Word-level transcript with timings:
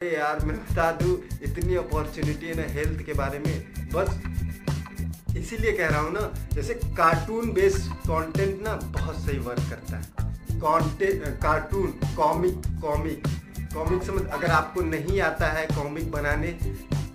यार, 0.00 0.44
मैं 0.44 0.56
बता 0.56 0.90
दूँ, 0.92 1.14
इतनी 1.42 1.74
अपॉर्चुनिटी 1.76 2.46
है 2.46 2.54
ना 2.56 2.62
हेल्थ 2.72 3.00
के 3.06 3.12
बारे 3.14 3.38
में। 3.38 3.90
बस 3.92 5.36
इसीलिए 5.36 5.72
कह 5.72 5.88
रहा 5.88 6.00
हूँ 6.00 6.12
ना, 6.12 6.20
जैसे 6.52 6.74
कार्टून 6.96 7.52
बेस्ड 7.52 7.90
कंटेंट 8.06 8.62
ना 8.62 8.74
बहुत 8.94 9.16
सही 9.16 9.38
वर्क 9.38 9.68
करता 9.70 9.96
है। 9.96 10.60
Content 10.60 11.24
cartoon 11.42 11.92
comic 12.16 12.62
comic 12.82 13.26
comic 13.74 14.02
समझ, 14.02 14.22
अगर 14.22 14.50
आपको 14.50 14.80
नहीं 14.82 15.20
आता 15.20 15.46
है 15.48 15.66
कॉमिक 15.66 16.10
बनाने, 16.10 16.56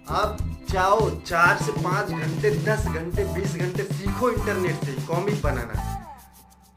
आप 0.10 0.38
जाओ 0.72 1.10
चार 1.22 1.58
से 1.58 1.72
पाँच 1.82 2.12
घंटे, 2.12 2.52
दस 2.66 2.86
घंटे, 2.86 3.26
बीस 3.34 3.56
घंटे 3.56 3.84
सीखो 3.94 4.30
इंटरनेट 4.30 4.86
से 4.86 4.94
कॉमिक 5.08 5.42
बनाना। 5.42 6.04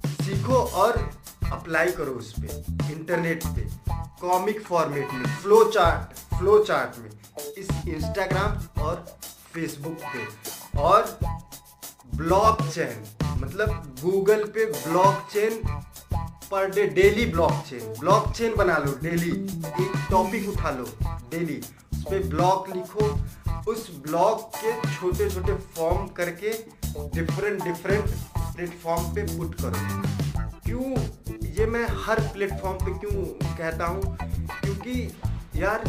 सीखो 0.06 0.54
और 0.54 0.98
अप्लाई 1.52 1.90
करो 1.92 2.12
उस 2.12 2.32
पर 2.38 2.92
इंटरनेट 2.92 3.46
पे 3.56 3.66
कॉमिक 4.20 4.60
फॉर्मेट 4.62 5.12
में 5.12 5.26
फ्लो 5.36 5.62
चार्ट 5.64 6.18
फ्लो 6.38 6.58
चार्ट 6.64 6.98
में, 6.98 7.10
इस 7.58 7.68
इंस्टाग्राम 7.88 8.82
और 8.82 9.04
फेसबुक 9.54 9.98
पे। 10.04 10.80
और 10.80 11.18
ब्लॉक 12.16 12.62
चेन 12.64 13.04
मतलब 13.40 13.68
गूगल 14.02 14.44
पे 14.54 14.64
ब्लॉक 14.66 15.28
चेन 15.32 15.60
पर 16.50 16.70
day 16.70 16.86
daily 16.88 17.26
block 17.26 17.62
chain 17.68 17.92
block 18.00 18.30
chain 18.36 18.54
बना 18.56 18.76
लो 18.78 18.92
डेली 19.02 19.30
एक 19.30 20.06
टॉपिक 20.10 20.48
उठा 20.48 20.70
लो 20.70 20.84
डेली 21.30 21.60
उस 21.92 22.02
पर 22.04 22.26
ब्लॉक 22.28 22.68
लिखो। 22.74 23.06
उस 23.70 23.90
ब्लॉक 24.02 24.50
के 24.56 24.72
छोटे 24.94 25.28
छोटे 25.30 25.54
फॉर्म 25.76 26.06
करके 26.18 26.50
डिफरेंट 27.14 27.62
डिफरेंट 27.64 28.10
प्लेटफॉर्म 28.36 29.14
पे 29.14 29.22
पुट 29.36 29.54
करो। 29.54 29.80
क्यों? 30.64 30.94
ये 31.58 31.64
मैं 31.66 31.86
हर 32.00 32.20
प्लेटफॉर्म 32.32 32.76
पे 32.78 32.92
क्यों 32.98 33.22
कहता 33.56 33.86
हूँ? 33.86 34.16
क्योंकि 34.52 34.92
यार, 35.56 35.84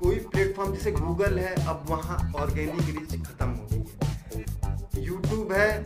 कोई 0.00 0.16
प्लेटफॉर्म 0.32 0.74
जैसे 0.74 0.92
गूगल 0.92 1.38
है, 1.38 1.54
अब 1.66 1.86
वहाँ 1.88 2.16
ऑर्गेनिक 2.40 2.88
रीच 2.88 3.24
खत्म 3.26 3.48
हो 3.48 3.68
गई 3.70 3.78
है। 3.78 5.04
यूट्यूब 5.04 5.52
है, 5.52 5.82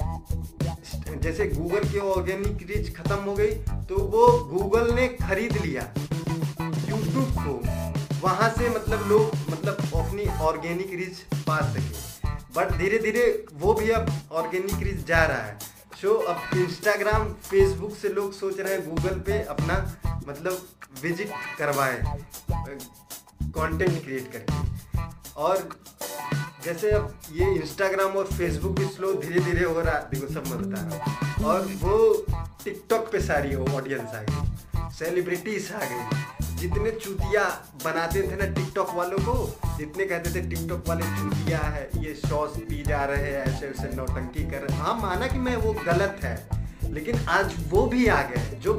जैसे 1.20 1.46
गूगल 1.48 1.88
की 1.88 1.98
ऑर्गेनिक 2.08 2.66
रीच 2.70 2.94
खत्म 2.96 3.20
हो 3.20 3.34
गई 3.34 3.54
तो 3.88 3.98
वो 4.08 4.26
गूगल 4.48 4.92
ने 4.94 5.06
खरीद 5.22 5.56
लिया 5.56 5.88
यूट्यूब 6.88 7.32
को। 7.38 7.54
वहाँ 8.26 8.50
से 8.50 8.68
मतलब 8.70 9.08
लोग 9.08 9.34
मतलब 9.50 9.88
अपनी 9.96 10.26
ऑर्गेनिक 10.42 10.94
रीच 10.96 11.42
पा 11.46 11.60
सके। 11.72 12.26
बट 12.56 12.76
धीरे 12.78 12.98
धीरे 12.98 13.26
वो 13.54 13.74
भी 13.74 13.90
अब 13.92 14.12
ऑर्गेनिक 14.32 14.82
रीच 14.82 15.06
जा 15.06 15.24
रहा 15.24 15.42
है। 15.42 15.76
सो 16.00 16.14
अब 16.30 16.56
इंस्टाग्राम 16.56 17.32
फेसबुक 17.44 17.94
से 17.96 18.08
लोग 18.08 18.32
सोच 18.32 18.58
रहे 18.60 18.72
हैं 18.72 18.88
गूगल 18.88 19.18
पे 19.26 19.40
अपना 19.54 19.76
मतलब 20.28 20.66
विज़िट 21.02 21.30
करवाएँ 21.58 21.98
कंटेंट 22.50 24.02
क्रिएट 24.04 24.32
करके। 24.32 25.02
और 25.36 25.68
जैसे 26.64 26.90
अब 26.90 27.14
ये 27.32 27.50
इंस्टाग्राम 27.54 28.16
और 28.16 28.26
फेसबुक 28.32 28.78
भी 28.78 28.86
स्लो 28.86 29.12
धीरे 29.22 29.40
धीरे 29.40 29.64
हो 29.64 29.80
रहा 29.80 29.98
देखो 30.12 30.32
सब 30.34 30.46
मैं 30.48 30.58
बता 30.62 30.82
रहा 30.82 30.90
हूँ। 30.94 31.44
और 31.44 31.66
वो 31.82 31.96
टिकटॉक 32.64 33.10
पे 33.12 33.20
सारी 33.22 33.54
ऑडियंस 33.54 34.14
आ 34.14 34.22
गई 34.22 34.90
सेलिब्रिटीज 34.98 35.72
आ 35.72 35.84
गई। 35.84 36.37
जितने 36.60 36.90
चूतिया 36.92 37.44
बनाते 37.84 38.22
थे 38.22 38.36
ना 38.36 38.46
टिकटॉक 38.54 38.94
वालों 38.94 39.18
को, 39.18 39.34
जितने 39.78 40.04
कहते 40.04 40.30
थे 40.34 40.40
टिकटॉक 40.48 40.88
वाले 40.88 41.04
चूतिया 41.18 41.58
है, 41.58 41.88
ये 41.96 42.14
सॉस 42.16 42.56
पी 42.60 42.82
जा 42.82 43.04
रहे 43.04 43.30
हैं, 43.32 43.44
ऐसे 43.44 43.66
ऐसे 43.66 43.94
नौटंकी 43.96 44.44
कर 44.50 44.62
रहे 44.62 44.78
हाँ। 44.78 44.94
माना 45.00 45.26
कि 45.26 45.38
मैं 45.38 45.56
वो 45.56 45.72
गलत 45.86 46.20
है, 46.24 46.36
लेकिन 46.92 47.18
आज 47.28 47.54
वो 47.68 47.86
भी 47.86 48.06
आ 48.06 48.20
गए 48.22 48.58
जो 48.62 48.74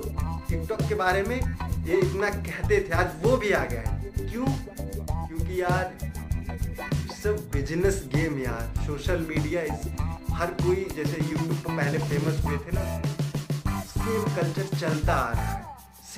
टिकटॉक 0.49 0.81
के 0.89 0.95
बारे 0.95 1.23
में 1.23 1.35
ये 1.35 1.97
इतना 1.97 2.29
कहते 2.29 2.79
थे, 2.79 2.93
आज 2.93 3.11
वो 3.23 3.35
भी 3.37 3.51
आ 3.51 3.63
गए 3.65 3.83
क्यों? 4.21 4.45
क्योंकि 5.27 5.61
यार, 5.61 5.97
सब 7.23 7.49
बिज़नेस 7.53 8.03
गेम 8.15 8.39
यार 8.39 8.73
सोशल 8.85 9.25
मीडिया 9.29 9.61
इस 9.63 9.87
हर 10.31 10.51
कोई 10.61 10.87
जैसे 10.95 11.21
यूट्यूब 11.21 11.55
पर 11.55 11.75
पहले 11.77 11.97
फ़ेमस 11.99 12.43
हुए 12.45 12.57
थे 12.57 12.71
ना 12.73 12.83
सेम 13.87 14.35
कल्चर 14.35 14.77
चलता 14.77 15.13
आ 15.13 15.31
रहा 15.31 15.47
है। 15.47 15.68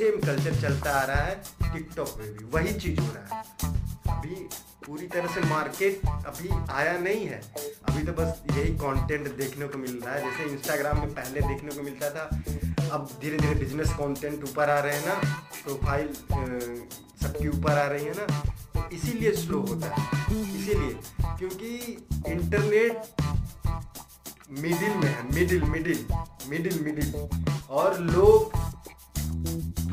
सेम 0.02 0.16
कल्चर 0.20 0.56
चलता 0.62 0.92
आ 0.92 1.02
रहा 1.06 1.24
है 1.24 1.74
टिकटॉक 1.74 2.14
में 2.20 2.28
भी, 2.28 2.46
वही 2.54 2.74
चीज़ 2.76 3.00
हो 3.00 3.08
रहा 3.08 3.24
है। 3.28 3.44
अभी 4.12 4.36
पूरी 4.86 5.08
तरह 5.08 5.34
से 5.34 5.42
मार्केट 5.50 6.06
अभी 6.06 6.50
आया 6.74 6.98
नहीं 7.00 7.26
है। 7.26 7.42
अभी 7.90 8.04
तो 8.04 8.14
बस 8.14 8.42
यही 8.52 8.72
कंटेंट 8.78 9.28
देखने 9.38 9.68
को 9.68 9.78
मिल 9.78 10.00
रहा 10.06 10.14
है, 10.16 10.22
जैसे 10.22 10.50
इंस्टाग्राम 10.52 11.00
में 11.00 11.14
पहले 11.14 11.42
देखने 11.42 11.76
को 11.76 11.84
मिलता 11.84 12.10
था, 12.10 12.24
अब 12.90 13.10
धीरे 13.22 13.38
धीरे 13.38 13.56
बिज़नेस 13.56 13.94
कंटेंट 14.00 14.44
ऊपर 14.44 14.70
आ 14.70 14.80
रहे 14.80 14.96
हैं 14.96 15.06
ना 15.08 15.14
प्रोफ़ाइल 15.64 16.08
सबके 17.22 17.48
ऊपर 17.50 17.72
आ 17.74 17.86
रही 17.88 18.06
है 18.06 18.14
ना 18.14 18.26
तो 18.74 18.90
इसीलिए 18.96 19.32
स्लो 19.36 19.60
होता 19.70 19.88
है, 19.88 20.02
इसीलिए, 20.32 20.96
क्योंकि 21.22 21.70
इंटरनेट 22.32 22.94
मिडिल 24.60 24.96
में 24.96 25.08
है 25.08 25.24
मिडिल 25.34 25.64
मिडिल 25.66 26.06
मिडिल 26.50 26.84
मिडिल 26.84 27.08
और 27.72 28.00
लोग 28.02 28.60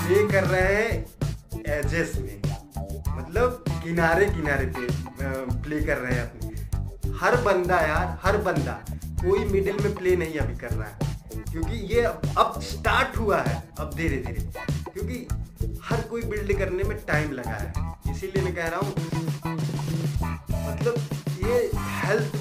प्ले 0.09 0.23
कर 0.29 0.45
रहे 0.45 0.75
हैं 0.75 1.65
एजेस 1.71 2.13
में। 2.17 2.37
मतलब 3.09 3.65
किनारे 3.69 4.27
किनारे 4.27 4.67
पे 4.67 4.87
प्ले 5.63 5.81
कर 5.81 5.99
रहे 5.99 6.15
हैं 6.15 6.23
अपने। 6.23 7.11
हर 7.19 7.37
बंदा 7.43 7.81
यार, 7.81 8.19
हर 8.23 8.37
बंदा, 8.37 8.73
कोई 9.23 9.45
मिडिल 9.45 9.77
में 9.83 9.95
प्ले 9.95 10.15
नहीं 10.17 10.39
अभी 10.39 10.57
कर 10.57 10.71
रहा 10.71 10.89
है। 10.89 11.43
क्योंकि 11.53 11.77
ये 11.95 12.03
अब 12.03 12.61
स्टार्ट 12.63 13.17
हुआ 13.17 13.41
है, 13.41 13.63
अब 13.79 13.95
धीरे 13.97 14.17
धीरे। 14.17 14.47
क्योंकि 14.93 15.79
हर 15.85 16.01
कोई 16.01 16.23
बिल्ड 16.23 16.59
करने 16.59 16.85
में 16.85 16.97
टाइम 17.07 17.33
लगा 17.33 17.57
है। 17.57 17.73
इसीलिए 18.11 18.45
मैं 18.45 18.55
कह 18.55 18.69
रहा 18.69 18.81
हूँ 18.81 18.95
मतलब 20.71 20.95
ये 21.47 21.71
हेल्थ 21.77 22.33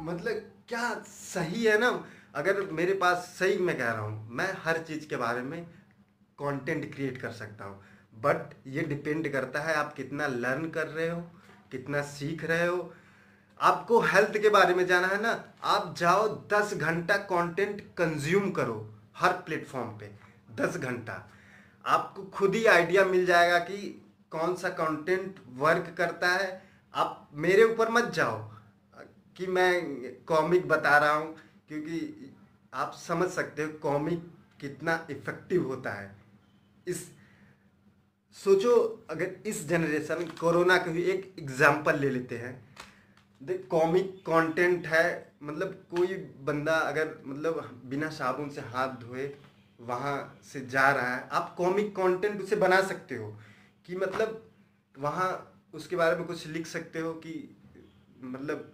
मतलब 0.00 0.46
क्या 0.68 0.94
सही 1.08 1.64
है 1.64 1.78
ना? 1.78 2.00
अगर 2.34 2.62
मेरे 2.72 2.92
पास, 2.94 3.34
सही 3.38 3.58
मैं 3.58 3.78
कह 3.78 3.90
रहा 3.90 4.00
हूँ, 4.00 4.28
मैं 4.32 4.54
हर 4.64 4.84
चीज़ 4.88 5.08
के 5.08 5.16
बारे 5.16 5.42
में 5.42 5.64
कंटेंट 6.40 6.92
क्रिएट 6.94 7.18
कर 7.18 7.32
सकता 7.32 7.64
हूँ। 7.64 7.80
बट 8.14 8.54
ये 8.68 8.82
डिपेंड 8.84 9.32
करता 9.32 9.60
है 9.60 9.74
आप 9.74 9.92
कितना 9.94 10.26
लर्न 10.26 10.68
कर 10.70 10.86
रहे 10.86 11.08
हो, 11.08 11.20
कितना 11.72 12.02
सीख 12.04 12.44
रहे 12.44 12.66
हो। 12.66 12.92
आपको 13.60 14.00
हेल्थ 14.02 14.38
के 14.38 14.48
बारे 14.48 14.74
में 14.74 14.86
जाना 14.86 15.06
है 15.06 15.20
ना, 15.22 15.32
आप 15.64 15.94
जाओ 15.98 16.28
दस 16.48 16.74
घंटा 16.74 17.16
कंटेंट 17.28 17.80
कंज्यूम 17.98 18.50
करो 18.50 18.86
हर 19.16 19.32
प्लेटफॉर्म 19.46 19.88
पे, 19.98 20.10
दस 20.56 20.76
घंटा। 20.76 21.26
आपको 21.84 22.22
खुद 22.30 22.54
ही 22.54 22.64
आइडिया 22.66 23.04
मिल 23.04 23.26
जाएगा 23.26 23.58
कि 23.60 23.76
कौन 24.32 24.54
सा 24.54 24.68
कंटेंट 24.70 25.40
वर्क 25.58 25.94
करता 25.98 26.28
है। 26.28 26.62
आप 26.94 27.28
मेरे 27.34 27.64
ऊपर 27.64 27.90
मत 27.90 28.12
जाओ 28.14 28.38
कि 29.36 29.46
मैं 29.46 30.14
कॉमिक 30.26 30.68
बता 30.68 30.96
रहा 30.98 31.12
हूँ, 31.12 31.34
क्योंकि 31.68 32.32
आप 32.74 32.92
समझ 32.98 33.28
सकते 33.30 33.62
हो 33.62 33.68
कॉमिक 33.82 34.30
कितना 34.60 35.06
इफ़ेक्टिव 35.10 35.66
होता 35.66 35.92
है। 35.92 36.14
इस, 36.90 37.06
सोचो 38.36 38.72
अगर 39.10 39.34
इस 39.46 39.66
जनरेशन 39.68 40.24
कोरोना 40.40 40.76
का 40.78 40.90
भी 40.92 41.02
एक 41.12 41.34
एग्ज़ाम्पल 41.38 41.98
ले 42.00 42.10
लेते 42.10 42.36
हैं। 42.38 42.54
देख 43.40 43.66
कॉमिक 43.70 44.14
कंटेंट 44.26 44.86
है 44.86 45.06
मतलब 45.42 45.82
कोई 45.90 46.16
बंदा 46.44 46.74
अगर 46.88 47.14
मतलब 47.26 47.80
बिना 47.84 48.08
साबुन 48.10 48.48
से 48.50 48.60
हाथ 48.72 49.00
धोए 49.00 49.32
वहाँ 49.80 50.40
से 50.44 50.60
जा 50.66 50.90
रहा 50.90 51.14
है, 51.14 51.28
आप 51.28 51.54
कॉमिक 51.58 51.94
कंटेंट 51.96 52.40
उसे 52.42 52.56
बना 52.56 52.80
सकते 52.82 53.16
हो। 53.16 53.28
कि 53.88 53.96
मतलब 53.96 54.42
वहाँ 54.94 55.30
उसके 55.74 55.96
बारे 55.96 56.16
में 56.16 56.26
कुछ 56.26 56.46
लिख 56.48 56.66
सकते 56.66 56.98
हो 56.98 57.12
कि 57.16 57.32
मतलब 58.24 58.72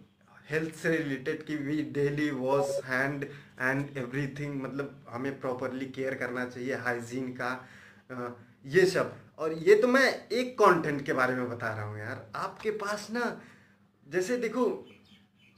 हेल्थ 0.50 0.74
से 0.74 0.96
रिलेटेड 0.96 1.44
कि 1.46 1.56
we 1.56 1.82
daily 1.94 2.30
wash 2.32 2.80
hand 2.84 3.24
and 3.60 3.96
everything 3.98 4.60
मतलब 4.62 5.04
हमें 5.08 5.38
प्रॉपरली 5.40 5.86
केयर 5.88 6.14
करना 6.14 6.44
चाहिए 6.44 6.74
हाइजीन 6.76 7.32
का। 7.32 7.50
ये 8.10 8.84
सब। 8.86 9.14
और 9.38 9.52
ये 9.52 9.74
तो 9.74 9.88
मैं 9.88 10.28
एक 10.28 10.54
कंटेंट 10.58 11.04
के 11.06 11.12
बारे 11.12 11.34
में 11.34 11.48
बता 11.50 11.68
रहा 11.68 11.84
हूँ 11.84 11.98
यार। 11.98 12.26
आपके 12.36 12.70
पास 12.70 13.06
ना, 13.10 13.40
जैसे 14.06 14.36
देखो, 14.36 14.64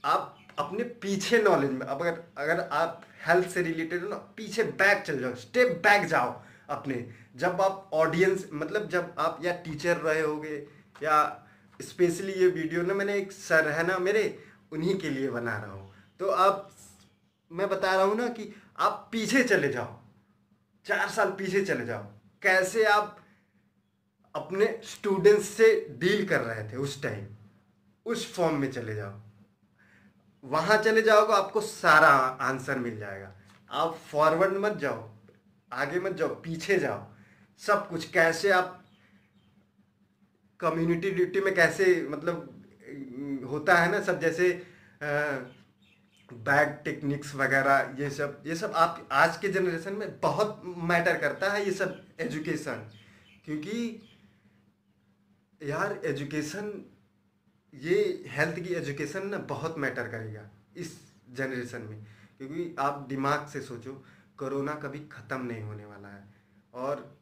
आप 0.04 0.34
अपने 0.58 0.84
पीछे 1.02 1.42
नॉलेज 1.42 1.70
में, 1.70 1.86
अब 1.86 2.00
अगर 2.02 2.22
अगर 2.38 2.60
आप 2.60 3.04
हेल्थ 3.26 3.48
से 3.48 3.62
रिलेटेड 3.62 4.02
हो 4.02 4.08
ना, 4.08 4.16
पीछे 4.36 4.62
बैक 4.62 5.02
चल 5.02 5.18
जाओ 5.18 5.34
स्टेप 5.34 5.68
बैक 5.82 6.06
जाओ 6.06 6.34
अपने। 6.70 7.04
जब 7.36 7.60
आप 7.60 7.90
ऑडियंस 7.92 8.48
मतलब 8.52 8.88
जब 8.88 9.14
आप 9.18 9.38
या 9.44 9.52
टीचर 9.64 9.96
रहे 9.96 10.20
होगे, 10.20 10.56
या 11.02 11.46
स्पेशली 11.80 12.32
ये 12.32 12.48
वीडियो 12.48 12.82
ना, 12.82 12.94
मैंने 12.94 13.14
एक 13.14 13.32
सर 13.32 13.68
है 13.68 13.86
ना, 13.86 13.98
मेरे, 13.98 14.38
उन्हीं 14.72 14.98
के 14.98 15.10
लिए 15.10 15.30
बना 15.30 15.56
रहा 15.58 15.72
हूँ। 15.72 15.90
तो 16.20 16.28
आप, 16.28 16.70
मैं 17.50 17.68
बता 17.68 17.94
रहा 17.94 18.04
हूँ 18.04 18.16
ना 18.16 18.28
कि 18.28 18.52
आप 18.78 19.08
पीछे 19.12 19.44
चले 19.44 19.68
जाओ। 19.68 19.98
चार 20.86 21.08
साल 21.08 21.30
पीछे 21.30 21.64
चले 21.64 21.86
जाओ। 21.86 22.06
कैसे 22.42 22.84
आप 22.84 23.16
अपने 24.34 24.66
स्टूडेंट्स 24.84 25.48
से 25.48 25.74
डील 26.00 26.26
कर 26.28 26.40
रहे 26.40 26.68
थे 26.72 26.76
उस 26.76 27.02
टाइम 27.02 27.26
उस 28.06 28.32
फॉर्म 28.34 28.56
में 28.56 28.70
चले 28.72 28.94
जाओ। 28.94 29.20
वहाँ 30.44 30.76
चले 30.78 31.02
जाओगे, 31.02 31.32
आपको 31.32 31.60
सारा 31.60 32.08
आंसर 32.08 32.78
मिल 32.78 32.98
जाएगा। 32.98 33.32
आप 33.70 33.94
फॉरवर्ड 34.10 34.56
मत 34.56 34.76
जाओ, 34.78 35.08
आगे 35.72 36.00
मत 36.00 36.12
जाओ, 36.12 36.28
पीछे 36.34 36.78
जाओ। 36.78 37.06
सब 37.62 37.88
कुछ 37.88 38.08
कैसे 38.10 38.50
आप 38.50 38.84
कम्युनिटी 40.60 41.10
ड्यूटी 41.10 41.40
में 41.40 41.54
कैसे 41.54 42.06
मतलब 42.10 43.46
होता 43.50 43.74
है 43.74 43.90
ना 43.90 44.00
सब 44.02 44.20
जैसे 44.20 44.50
बैग 46.30 46.68
टेक्निक्स 46.84 47.34
वगैरह, 47.34 47.94
ये 47.98 48.10
सब 48.10 48.42
ये 48.46 48.54
सब 48.56 48.72
आप 48.76 49.08
आज 49.12 49.36
के 49.36 49.48
जनरेशन 49.48 49.94
में 49.94 50.20
बहुत 50.20 50.62
मैटर 50.64 51.18
करता 51.18 51.50
है 51.52 51.64
ये 51.64 51.72
सब 51.72 52.04
एजुकेशन 52.20 52.90
क्योंकि 53.44 54.02
यार 55.60 56.00
एजुकेशन 56.04 56.72
ये 57.74 58.24
हेल्थ 58.28 58.58
की 58.58 58.74
एजुकेशन 58.74 59.26
ना 59.26 59.38
बहुत 59.48 59.78
मैटर 59.78 60.08
करेगा 60.08 60.48
इस 60.76 60.92
जनरेशन 61.32 61.82
में। 61.82 62.04
क्योंकि 62.38 62.74
आप 62.78 63.06
दिमाग 63.08 63.46
से 63.48 63.60
सोचो 63.60 63.92
कोरोना 64.38 64.74
कभी 64.74 64.98
ख़त्म 65.12 65.46
नहीं 65.46 65.62
होने 65.62 65.84
वाला 65.84 66.08
है। 66.08 66.24
और 66.74 67.18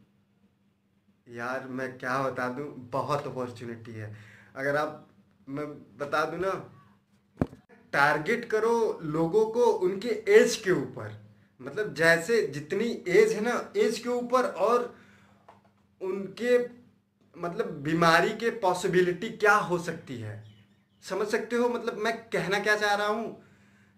यार 1.26 1.66
मैं 1.68 1.96
क्या 1.98 2.22
बता 2.22 2.48
दूँ, 2.48 2.66
बहुत 2.92 3.26
अपॉर्चुनिटी 3.26 3.92
है। 3.92 4.14
अगर 4.56 4.76
आप, 4.76 5.08
मैं 5.48 5.66
बता 5.98 6.24
दूँ 6.24 6.38
ना 6.38 6.50
टारगेट 7.96 8.44
करो 8.44 8.98
लोगों 9.02 9.44
को 9.50 9.64
उनके 9.64 10.08
एज 10.32 10.56
के 10.56 10.70
ऊपर। 10.72 11.12
मतलब 11.60 11.94
जैसे 11.94 12.40
जितनी 12.48 12.90
एज 13.08 13.32
है 13.32 13.40
ना, 13.40 13.72
एज 13.76 13.98
के 13.98 14.08
ऊपर 14.08 14.44
और 14.44 14.94
उनके 16.00 16.58
मतलब 17.36 17.70
बीमारी 17.82 18.30
के 18.34 18.50
पॉसिबिलिटी 18.60 19.28
क्या 19.30 19.54
हो 19.54 19.78
सकती 19.78 20.16
है? 20.16 20.44
समझ 21.04 21.26
सकते 21.28 21.56
हो? 21.56 21.68
मतलब 21.68 21.98
मैं 21.98 22.16
कहना 22.30 22.58
क्या 22.58 22.76
चाह 22.76 22.94
रहा 22.94 23.06
हूँ? 23.06 23.42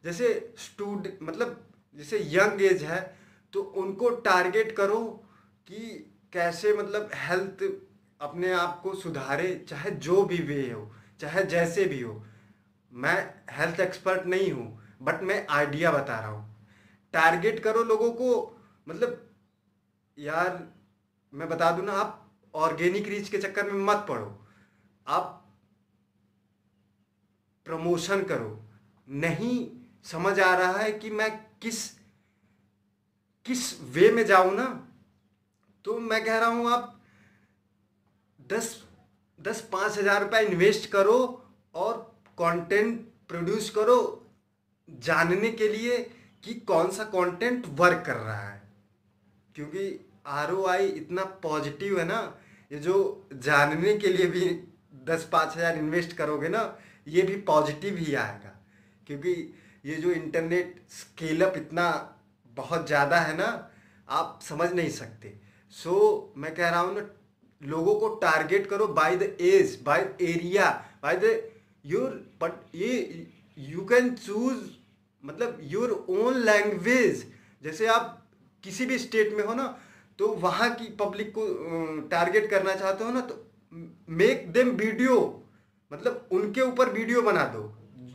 जैसे 0.04 0.54
स्टूड 0.58 1.08
मतलब 1.22 1.64
जैसे 1.96 2.18
यंग 2.32 2.62
एज 2.62 2.82
है 2.82 3.00
तो 3.52 3.60
उनको 3.76 4.10
टारगेट 4.24 4.72
करो 4.76 5.00
कि 5.68 5.78
कैसे 6.32 6.72
मतलब 6.72 7.10
हेल्थ 7.14 7.62
अपने 8.20 8.52
आप 8.52 8.80
को 8.82 8.94
सुधारे, 8.94 9.54
चाहे 9.68 9.90
जो 9.90 10.22
भी 10.24 10.38
वे 10.38 10.70
हो, 10.70 10.90
चाहे 11.20 11.44
जैसे 11.44 11.84
भी 11.84 12.00
हो। 12.00 12.22
मैं 12.92 13.16
हेल्थ 13.50 13.80
एक्सपर्ट 13.80 14.26
नहीं 14.26 14.50
हूँ 14.52 14.96
बट 15.02 15.22
मैं 15.22 15.46
आइडिया 15.50 15.90
बता 15.92 16.18
रहा 16.20 16.28
हूँ। 16.28 16.46
टारगेट 17.14 17.62
करो 17.64 17.82
लोगों 17.84 18.10
को 18.12 18.30
मतलब 18.86 19.24
यार, 20.18 20.66
मैं 21.32 21.48
बता 21.48 21.70
दूँ 21.70 21.84
ना, 21.84 21.92
आप 21.92 22.24
ऑर्गेनिक 22.54 23.08
रीच 23.08 23.28
के 23.28 23.38
चक्कर 23.38 23.70
में 23.70 23.84
मत 23.84 24.04
पड़ो। 24.08 24.34
आप 25.06 25.34
प्रमोशन 27.66 28.22
करो। 28.24 28.58
नहीं, 29.08 29.66
समझ 30.04 30.38
आ 30.40 30.54
रहा 30.54 30.78
है 30.78 30.92
कि 30.92 31.10
मैं 31.10 31.30
किस 31.62 31.86
किस 33.46 33.80
वे 33.92 34.10
में 34.10 34.24
जाऊँ 34.26 34.54
ना 34.54 34.64
तो 35.84 35.98
मैं 36.00 36.24
कह 36.24 36.38
रहा 36.38 36.48
हूँ, 36.48 36.70
आप 36.70 37.00
दस 38.38 38.84
दस, 39.38 39.60
पाँच 39.62 39.98
हज़ार 39.98 40.22
रुपया 40.22 40.40
इन्वेस्ट 40.42 40.90
करो 40.90 41.18
और 41.74 42.17
कंटेंट 42.40 43.00
प्रोड्यूस 43.28 43.70
करो 43.70 43.98
जानने 44.88 45.50
के 45.52 45.68
लिए 45.68 45.98
कि 46.44 46.54
कौन 46.66 46.90
सा 46.90 47.04
कंटेंट 47.06 47.66
वर्क 47.78 48.02
कर 48.06 48.16
रहा 48.16 48.48
है। 48.48 48.62
क्योंकि 49.56 49.84
आरओआई 50.32 50.86
इतना 50.88 51.24
पॉजिटिव 51.42 51.98
है 51.98 52.04
ना 52.06 52.20
ये 52.70 52.78
जो 52.80 52.96
जानने 53.34 53.96
के 53.98 54.08
लिए 54.08 54.26
भी 54.28 54.48
दस 55.06 55.28
पाँच 55.32 55.56
हज़ार 55.56 55.78
इन्वेस्ट 55.78 56.12
करोगे 56.16 56.48
ना 56.48 56.62
ये 57.06 57.22
भी 57.22 57.36
पॉजिटिव 57.42 57.96
ही 57.96 58.14
आएगा। 58.16 58.54
क्योंकि 59.06 59.32
ये 59.84 59.94
जो 59.96 60.10
इंटरनेट 60.12 60.80
स्केलअप 60.90 61.54
इतना 61.56 61.90
बहुत 62.56 62.86
ज़्यादा 62.86 63.20
है 63.20 63.36
ना 63.36 63.46
आप 64.08 64.38
समझ 64.42 64.72
नहीं 64.72 64.90
सकते। 64.90 65.34
सो 65.74 65.90
so, 65.90 66.38
मैं 66.38 66.54
कह 66.54 66.68
रहा 66.70 66.80
हूँ 66.80 66.94
ना 66.94 67.08
लोगों 67.60 67.94
को 68.00 68.08
टारगेट 68.16 68.66
करो 68.66 68.86
by 68.94 69.16
the 69.16 69.36
age 69.42 69.78
by 69.82 70.00
area 70.22 70.70
by 71.02 71.16
the 71.16 71.38
your 71.84 72.10
but 72.42 72.52
ये 72.74 73.26
यू 73.58 73.84
कैन 73.84 74.14
चूज़ 74.16 74.62
मतलब 75.24 75.58
योर 75.62 75.90
ओन 76.10 76.38
लैंग्वेज 76.40 77.26
जैसे 77.62 77.86
आप 77.86 78.14
किसी 78.64 78.86
भी 78.86 78.98
स्टेट 78.98 79.34
में 79.34 79.44
हो 79.44 79.54
ना 79.54 79.66
तो 80.18 80.28
वहाँ 80.36 80.70
की 80.74 80.84
पब्लिक 80.96 81.32
को 81.38 81.46
टारगेट 82.10 82.50
करना 82.50 82.74
चाहते 82.74 83.04
हो 83.04 83.10
ना 83.12 83.20
तो 83.20 83.44
मेक 84.08 84.46
देम 84.52 84.70
वीडियो 84.76 85.18
मतलब 85.92 86.28
उनके 86.32 86.60
ऊपर 86.60 86.88
वीडियो 86.92 87.22
बना 87.22 87.44
दो, 87.44 87.62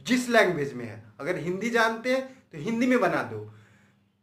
जिस 0.08 0.28
लैंग्वेज 0.30 0.74
में 0.74 0.86
है। 0.86 1.04
अगर 1.20 1.38
हिंदी 1.38 1.70
जानते 1.70 2.16
हैं 2.16 2.22
तो 2.52 2.58
हिंदी 2.58 2.88
में 2.88 3.00
बना 3.00 3.22
दो। 3.24 3.40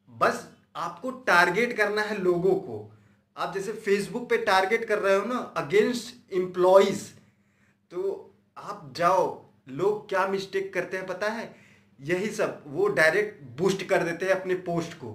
बस 0.09 0.47
आपको 0.77 1.11
टारगेट 1.27 1.77
करना 1.77 2.03
है 2.03 2.21
लोगों 2.23 2.55
को। 2.57 2.91
आप 3.37 3.55
जैसे 3.55 3.73
फेसबुक 3.75 4.29
पे 4.31 4.37
टारगेट 4.39 4.85
कर 4.85 4.99
रहे 4.99 5.17
हो 5.17 5.25
ना 5.27 5.39
अगेंस्ट 5.57 6.33
एम्प्लॉयज़ 6.33 7.03
तो 7.91 8.30
आप 8.63 8.93
जाओ, 8.97 9.27
लोग 9.69 10.09
क्या 10.09 10.27
मिस्टेक 10.27 10.73
करते 10.75 10.97
हैं 10.97 11.07
पता 11.07 11.29
है? 11.29 11.55
यही 11.99 12.31
सब, 12.31 12.63
वो 12.67 12.87
डायरेक्ट 12.89 13.43
बूस्ट 13.59 13.85
कर 13.85 14.03
देते 14.03 14.27
हैं 14.27 14.33
अपने 14.33 14.55
पोस्ट 14.55 14.95
को 14.95 15.13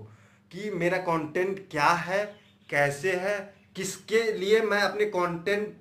कि 0.51 0.69
मेरा 0.71 0.97
कंटेंट 0.97 1.59
क्या 1.71 1.89
है, 1.89 2.24
कैसे 2.69 3.15
है, 3.15 3.38
किसके 3.75 4.21
लिए 4.33 4.62
मैं 4.62 4.81
अपने 4.81 5.06
कंटेंट 5.06 5.75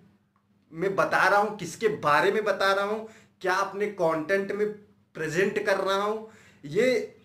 में 0.73 0.95
बता 0.97 1.27
रहा 1.29 1.41
हूँ, 1.41 1.57
किसके 1.59 1.89
बारे 1.89 2.33
में 2.33 2.43
बता 2.45 2.73
रहा 2.73 2.85
हूँ, 2.85 3.09
क्या 3.41 3.55
अपने 3.55 3.87
कंटेंट 3.93 4.53
में 4.53 4.67
प्रेजेंट 5.15 5.65
कर 5.67 5.77
रहा 5.77 6.03
हूँ। 6.03 6.31
ये 6.65 7.17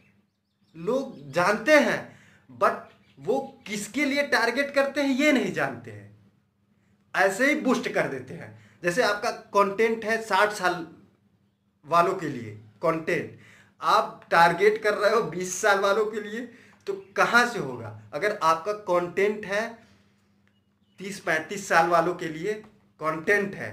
लोग 0.75 1.15
जानते 1.31 1.75
हैं 1.79 1.99
बट 2.49 2.87
वो 3.17 3.39
किसके 3.67 4.05
लिए 4.05 4.23
टारगेट 4.27 4.73
करते 4.73 5.01
हैं 5.01 5.15
ये 5.15 5.31
नहीं 5.31 5.51
जानते 5.53 5.91
हैं। 5.91 6.07
ऐसे 7.13 7.47
ही 7.47 7.55
बूस्ट 7.55 7.89
कर 7.89 8.07
देते 8.07 8.33
हैं। 8.33 8.57
जैसे 8.83 9.03
आपका 9.03 9.31
कंटेंट 9.55 10.05
है 10.05 10.21
साठ 10.21 10.51
साल 10.51 10.85
वालों 11.85 12.13
के 12.15 12.27
लिए 12.27 12.51
कंटेंट 12.83 13.37
आप 13.81 14.25
टारगेट 14.31 14.81
कर 14.83 14.93
रहे 14.93 15.15
हो 15.15 15.21
बीस 15.23 15.61
साल 15.61 15.79
वालों 15.79 16.05
के 16.05 16.21
लिए 16.21 16.41
तो 16.87 16.93
कहाँ 17.15 17.45
से 17.47 17.59
होगा? 17.59 18.01
अगर 18.13 18.37
आपका 18.43 18.73
कंटेंट 18.73 19.45
है 19.45 19.61
तीस 20.99 21.19
पैंतीस 21.19 21.67
साल 21.67 21.87
वालों 21.87 22.13
के 22.15 22.27
लिए 22.27 22.53
कंटेंट 22.99 23.55
है। 23.55 23.71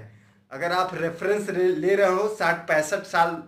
अगर 0.51 0.71
आप 0.71 0.91
रेफरेंस 0.93 1.49
ले 1.49 1.95
रहे 1.95 2.11
हो 2.11 2.27
साठ 2.35 2.67
पैंसठ 2.67 3.03
साल 3.05 3.41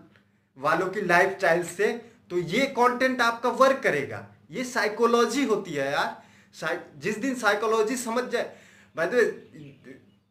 वालों 0.57 0.87
की 0.89 1.01
लाइफ 1.01 1.37
स्टाइल 1.37 1.63
से 1.65 1.91
तो 2.29 2.37
ये 2.37 2.65
कंटेंट 2.79 3.21
आपका 3.21 3.49
वर्क 3.49 3.79
करेगा। 3.83 4.25
ये 4.51 4.63
साइकोलॉजी 4.63 5.45
होती 5.45 5.73
है 5.73 5.91
यार। 5.91 6.81
जिस 6.97 7.17
दिन 7.17 7.35
साइकोलॉजी 7.35 7.95
समझ 7.97 8.23
जाए। 8.23 8.55
भाई 8.95 9.07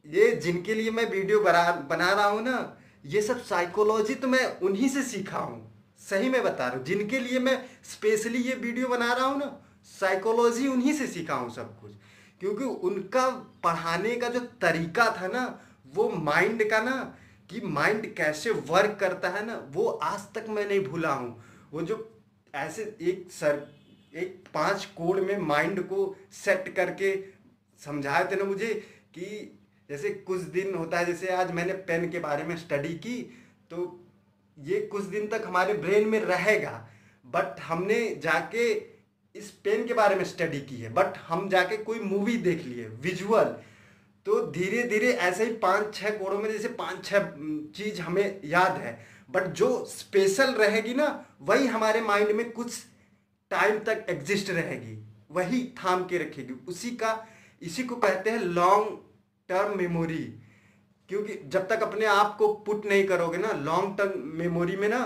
ये 0.09 0.31
जिनके 0.37 0.75
लिए 0.75 0.91
मैं 0.91 1.05
वीडियो 1.11 1.41
बना 1.41 1.71
बना 1.91 2.13
रहा 2.13 2.27
हूँ 2.27 2.43
ना, 2.43 2.77
ये 3.05 3.23
सब 3.23 3.43
साइकोलॉजी 3.45 4.15
तो 4.15 4.29
मैं 4.29 4.45
उन्हीं 4.61 4.89
से 4.89 5.03
सीखा 5.03 5.39
हूँ। 5.39 5.65
सही 6.01 6.29
में 6.29 6.43
बता 6.43 6.67
रहा 6.67 6.77
हूँ, 6.77 6.85
जिनके 6.85 7.19
लिए 7.19 7.39
मैं 7.39 7.63
स्पेशली 7.85 8.39
ये 8.39 8.55
वीडियो 8.57 8.89
बना 8.89 9.13
रहा 9.13 9.27
हूँ 9.27 9.39
ना 9.39 9.51
साइकोलॉजी 9.91 10.67
उन्हीं 10.69 10.93
से 10.95 11.07
सीखा 11.07 11.35
हूँ 11.35 11.51
सब 11.51 11.79
कुछ। 11.81 11.93
क्योंकि 12.41 12.65
उनका 12.65 13.29
पढ़ाने 13.65 14.15
का 14.17 14.29
जो 14.29 14.41
तरीका 14.61 15.11
था 15.13 15.27
ना, 15.29 15.59
वो 15.95 16.09
माइंड 16.11 16.69
का 16.71 16.81
ना, 16.81 17.15
कि 17.51 17.61
माइंड 17.61 18.15
कैसे 18.15 18.51
वर्क 18.51 18.97
करता 19.01 19.29
है 19.29 19.45
ना, 19.47 19.55
वो 19.73 19.87
आज 19.87 20.21
तक 20.35 20.49
मैं 20.49 20.67
नहीं 20.69 20.81
भूला 20.81 21.13
हूँ। 21.13 21.37
वो 21.73 21.83
जो 21.83 21.97
ऐसे 22.55 22.83
एक 23.03 23.27
सर, 23.33 23.67
एक 24.15 24.45
पाँच 24.55 24.85
कोड 24.97 25.21
में 25.21 25.39
माइंड 25.39 25.81
को 25.83 26.15
सेट 26.35 26.75
करके 26.77 27.15
समझाए 27.81 28.25
थे 28.25 28.37
ना 28.37 28.45
मुझे, 28.45 28.75
कि 29.15 29.58
जैसे 29.89 30.11
कुछ 30.11 30.41
दिन 30.41 30.75
होता 30.75 30.99
है, 30.99 31.05
जैसे 31.07 31.29
आज 31.29 31.51
मैंने 31.51 31.73
पेन 31.73 32.11
के 32.11 32.19
बारे 32.19 32.45
में 32.45 32.57
स्टडी 32.57 32.95
की 32.97 33.21
तो 33.71 34.01
ये 34.59 34.81
कुछ 34.93 35.05
दिन 35.05 35.27
तक 35.29 35.43
हमारे 35.47 35.75
ब्रेन 35.75 36.09
में 36.09 36.21
रहेगा 36.21 36.89
बट 37.25 37.61
हमने 37.61 37.99
जाके 38.23 38.69
इस 39.35 39.51
पेन 39.65 39.87
के 39.87 39.95
बारे 39.95 40.15
में 40.15 40.25
स्टडी 40.25 40.61
की 40.61 40.77
है 40.77 40.93
बट 40.93 41.17
हम 41.19 41.49
जाके 41.49 41.77
कोई 41.77 42.01
मूवी 42.01 42.37
देख 42.37 42.65
लिए 42.65 42.89
विजुअल 43.03 43.55
तो 44.27 44.41
धीरे 44.53 44.83
धीरे 44.83 45.13
ऐसे 45.13 45.45
ही 45.45 45.53
पाँच 45.57 45.95
छः 45.95 46.19
कोड़ों 46.19 46.39
में 46.39 46.51
जैसे 46.53 46.69
पाँच 46.69 47.05
छः 47.05 47.31
चीज़ 47.77 48.01
हमें 48.01 48.41
याद 48.45 48.77
है 48.77 48.99
बट 49.31 49.47
जो 49.53 49.85
स्पेशल 49.85 50.55
रहेगी 50.55 50.95
ना, 50.95 51.25
वही 51.41 51.67
हमारे 51.67 52.01
माइंड 52.01 52.31
में 52.31 52.51
कुछ 52.53 52.73
टाइम 53.51 53.79
तक 53.79 54.07
एग्जिस्ट 54.11 54.51
रहेगी, 54.51 54.97
वही 55.31 55.63
थाम 55.79 56.05
के 56.07 56.19
रखेगी, 56.19 56.55
उसी 56.69 56.91
का, 56.91 57.27
इसी 57.63 57.83
को 57.83 57.97
कहते 57.97 58.31
हैं 58.31 58.39
लॉन्ग 58.39 58.99
टर्म 59.49 59.77
मेमोरी 59.79 60.25
क्योंकि 61.09 61.35
जब 61.47 61.69
तक 61.69 61.83
अपने 61.83 62.07
आप 62.07 62.35
को 62.39 62.53
पुट 62.65 62.87
नहीं 62.87 63.05
करोगे 63.07 63.39
ना 63.39 63.53
लॉन्ग 63.61 63.97
टर्म 63.99 64.21
मेमोरी 64.39 64.77
में 64.77 64.89
ना, 64.89 64.99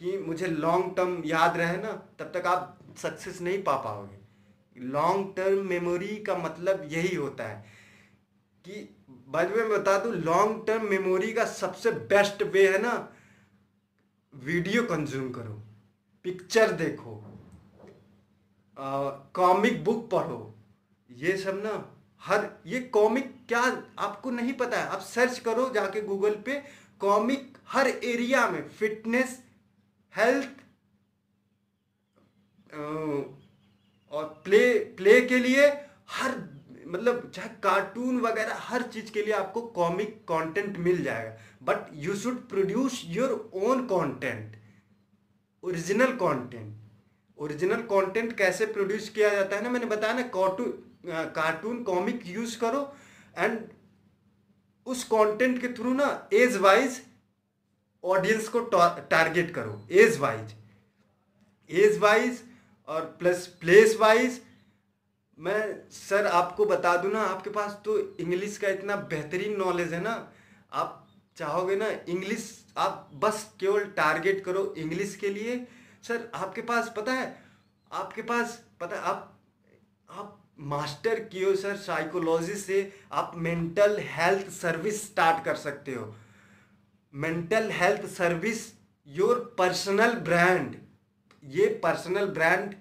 कि 0.00 0.18
मुझे 0.18 0.46
लॉन्ग 0.46 0.94
टर्म 0.96 1.22
याद 1.26 1.56
रहे 1.56 1.76
ना, 1.76 1.92
तब 2.18 2.32
तक 2.34 2.46
आप 2.46 2.78
सक्सेस 2.98 3.40
नहीं 3.40 3.62
पा 3.62 3.76
पाओगे। 3.78 4.84
लॉन्ग 4.88 5.32
टर्म 5.36 5.66
मेमोरी 5.66 6.16
का 6.24 6.36
मतलब 6.38 6.88
यही 6.92 7.14
होता 7.16 7.44
है 7.44 7.64
कि 8.64 8.88
बाद 9.28 9.56
में 9.56 9.68
बता 9.70 9.98
दूँ 9.98 10.12
लॉन्ग 10.14 10.66
टर्म 10.66 10.88
मेमोरी 10.90 11.32
का 11.32 11.44
सबसे 11.46 11.90
बेस्ट 12.10 12.42
वे 12.44 12.68
है 12.68 12.82
ना 12.82 12.92
वीडियो 14.34 14.82
कंज्यूम 14.84 15.30
करो 15.32 15.62
पिक्चर 16.24 16.72
देखो 16.74 17.22
कॉमिक 19.34 19.84
बुक 19.84 20.08
पढ़ो, 20.10 20.54
ये 21.10 21.36
सब 21.36 21.62
ना 21.64 21.72
हर, 22.26 22.48
ये 22.66 22.80
कॉमिक 22.92 23.34
क्या 23.48 23.60
आपको 23.98 24.30
नहीं 24.30 24.52
पता 24.54 24.78
है। 24.78 24.88
आप 24.88 25.00
सर्च 25.02 25.38
करो 25.40 25.68
जाके 25.74 26.00
गूगल 26.02 26.34
पे 26.46 26.62
कॉमिक 27.00 27.56
हर 27.68 27.88
एरिया 27.88 28.48
में, 28.48 28.68
फिटनेस, 28.70 29.38
हेल्थ 30.14 30.64
और 34.12 34.24
प्ले 34.44 34.74
प्ले 34.96 35.20
के 35.22 35.38
लिए 35.38 35.66
हर 36.10 36.34
मतलब 36.86 37.30
चाहे 37.34 37.48
कार्टून 37.62 38.20
वगैरह, 38.20 38.56
हर 38.60 38.82
चीज़ 38.84 39.10
के 39.12 39.22
लिए 39.22 39.32
आपको 39.34 39.60
कॉमिक 39.76 40.16
कंटेंट 40.30 40.76
मिल 40.78 41.02
जाएगा। 41.04 41.36
But 41.62 41.86
you 41.94 42.14
should 42.16 42.36
produce 42.48 43.02
your 43.06 43.30
own 43.54 43.86
content 43.86 44.56
original 45.64 46.12
content 46.16 46.74
original 47.38 47.82
content 47.84 48.36
कैसे 48.38 48.66
प्रोड्यूस 48.66 49.08
किया 49.08 49.28
जाता 49.30 49.56
है 49.56 49.62
ना, 49.62 49.70
मैंने 49.70 49.86
बताया 49.86 50.12
ना 50.14 50.22
कार्टून 50.36 50.72
कार्टून 51.06 51.82
कॉमिक 51.84 52.26
यूज़ 52.26 52.58
करो 52.60 52.80
एंड 53.38 53.58
उस 54.86 55.04
कंटेंट 55.04 55.60
के 55.60 55.68
थ्रू 55.74 55.92
ना 55.94 56.08
एज 56.32 56.56
वाइज 56.56 57.00
ऑडियंस 58.04 58.48
को 58.48 58.60
टारगेट 59.10 59.54
करो 59.54 59.80
एज 59.92 60.18
वाइज 60.18 60.54
एज 61.70 61.98
वाइज 61.98 62.42
और 62.88 63.04
प्लस 63.18 63.46
प्लेस 63.60 63.96
वाइज 64.00 64.40
मैं 65.38 65.90
सर 65.90 66.26
आपको 66.26 66.64
बता 66.64 66.96
दूँ 66.96 67.10
ना, 67.12 67.20
आपके 67.20 67.50
पास 67.50 67.72
तो 67.84 67.98
इंग्लिश 68.20 68.56
का 68.58 68.68
इतना 68.68 68.96
बेहतरीन 68.96 69.56
नॉलेज 69.58 69.92
है 69.92 70.00
ना, 70.02 70.12
आप 70.72 71.06
चाहोगे 71.36 71.76
ना 71.76 71.88
इंग्लिश 72.08 72.44
आप 72.78 73.10
बस 73.14 73.44
केवल 73.60 73.84
टारगेट 73.96 74.44
करो 74.44 74.72
इंग्लिश 74.78 75.14
के 75.16 75.30
लिए। 75.30 75.56
सर 76.02 76.30
आपके 76.34 76.62
पास 76.62 76.92
पता 76.96 77.12
है, 77.12 77.26
आपके 77.90 78.22
पास 78.22 78.62
पता 78.80 78.96
है, 78.96 79.02
आप 79.02 79.32
आप 80.10 80.38
मास्टर 80.58 81.20
किए 81.22 81.54
सर 81.56 81.76
साइकोलॉजी 81.76 82.54
से 82.54 82.92
आप 83.12 83.32
मेंटल 83.36 83.98
हेल्थ 84.00 84.48
सर्विस 84.50 85.02
स्टार्ट 85.06 85.44
कर 85.44 85.54
सकते 85.56 85.94
हो। 85.94 86.14
Mental 87.14 87.70
health 87.70 88.06
service 88.06 88.72
your 89.08 89.54
personal 89.58 90.14
brand 90.20 90.74
ये 91.42 91.66
पर्सनल 91.84 92.26
ब्रांड 92.26 92.74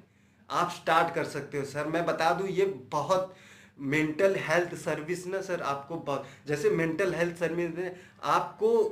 आप 0.50 0.70
स्टार्ट 0.72 1.14
कर 1.16 1.24
सकते 1.24 1.58
हो, 1.58 1.66
सर। 1.66 1.88
मैं 1.88 2.06
बता 2.06 2.34
दूँ, 2.34 2.48
ये 2.48 2.66
बहुत 2.92 3.36
मेंटल 3.80 4.36
हेल्थ 4.36 4.76
सर्विस 4.76 5.26
ना, 5.28 5.42
सर, 5.42 5.62
आपको 5.62 6.26
जैसे 6.48 6.70
मेंटल 6.70 7.14
हेल्थ 7.14 7.38
सर्विस 7.38 7.76
में 7.76 7.96
आपको 8.24 8.84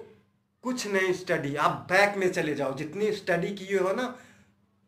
कुछ 0.63 0.87
नहीं 0.87 1.13
स्टडी 1.13 1.55
आप 1.55 1.85
बैक 1.89 2.17
में 2.17 2.31
चले 2.31 2.55
जाओ। 2.55 2.75
जितनी 2.75 3.11
स्टडी 3.11 3.53
किए 3.55 3.77
हो 3.77 3.93
ना, 3.93 4.15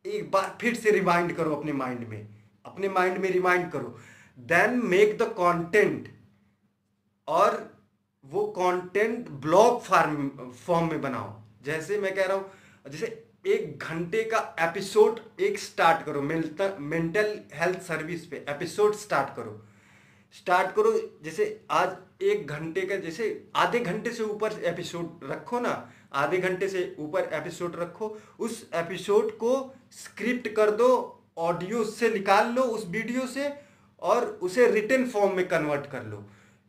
एक 0.06 0.32
बार 0.32 0.58
फिर 0.62 0.76
से 0.76 0.92
रिमाइंड 0.92 1.36
करो 1.36 1.56
अपने 1.56 1.74
माइंड 1.74 2.08
में। 2.08 2.35
अपने 2.66 2.90
माइंड 2.90 3.18
में 3.18 3.30
रिमाइंड 3.32 3.72
करो। 3.72 3.98
देन 4.38 4.80
मेक 4.86 5.18
द 5.18 5.24
कंटेंट 5.40 6.08
और 7.28 7.64
वो 8.24 8.46
कंटेंट 8.58 9.30
ब्लॉग 9.30 9.82
फॉर्म 9.82 10.28
फॉर्म 10.66 10.90
में 10.90 11.02
बनाओ। 11.02 11.34
जैसे 11.66 11.98
मैं 11.98 12.16
कह 12.16 12.26
रहा 12.26 12.38
हूँ, 12.38 12.52
जैसे 12.86 13.22
एक 13.48 13.84
घंटे 13.84 14.24
का 14.24 14.40
एपिसोड 14.60 15.20
एक 15.40 15.60
स्टार्ट 15.60 16.06
करो 16.06 16.22
मेंटल 16.22 17.40
हेल्थ 17.54 17.82
सर्विस 17.82 18.26
पे 18.26 18.46
एपिसोड 18.50 18.96
स्टार्ट 18.96 19.36
करो। 19.36 19.62
स्टार्ट 20.36 20.76
करो, 20.76 20.92
जैसे 21.24 21.66
आज 21.72 22.24
एक 22.24 22.48
घंटे 22.48 22.82
का, 22.82 22.96
जैसे 22.96 23.50
आधे 23.56 23.80
घंटे 23.80 24.12
से 24.12 24.24
ऊपर 24.24 24.54
एपिसोड 24.64 25.30
रखो 25.32 25.60
ना, 25.60 25.92
आधे 26.14 26.38
घंटे 26.38 26.68
से 26.70 26.96
ऊपर 27.00 27.30
एपिसोड 27.34 27.76
रखो, 27.76 28.18
उस 28.40 28.70
एपिसोड 28.74 29.32
को 29.38 29.76
स्क्रिप्ट 29.92 30.48
कर 30.56 30.72
दो 30.72 31.15
ऑडियो 31.38 31.84
से 31.84 32.10
निकाल 32.10 32.52
लो, 32.52 32.62
उस 32.62 32.86
वीडियो 32.88 33.26
से 33.28 33.52
और 34.02 34.26
उसे 34.42 34.68
रिटर्न 34.72 35.08
फॉर्म 35.10 35.36
में 35.36 35.48
कन्वर्ट 35.48 35.86
कर 35.92 36.04
लो। 36.04 36.24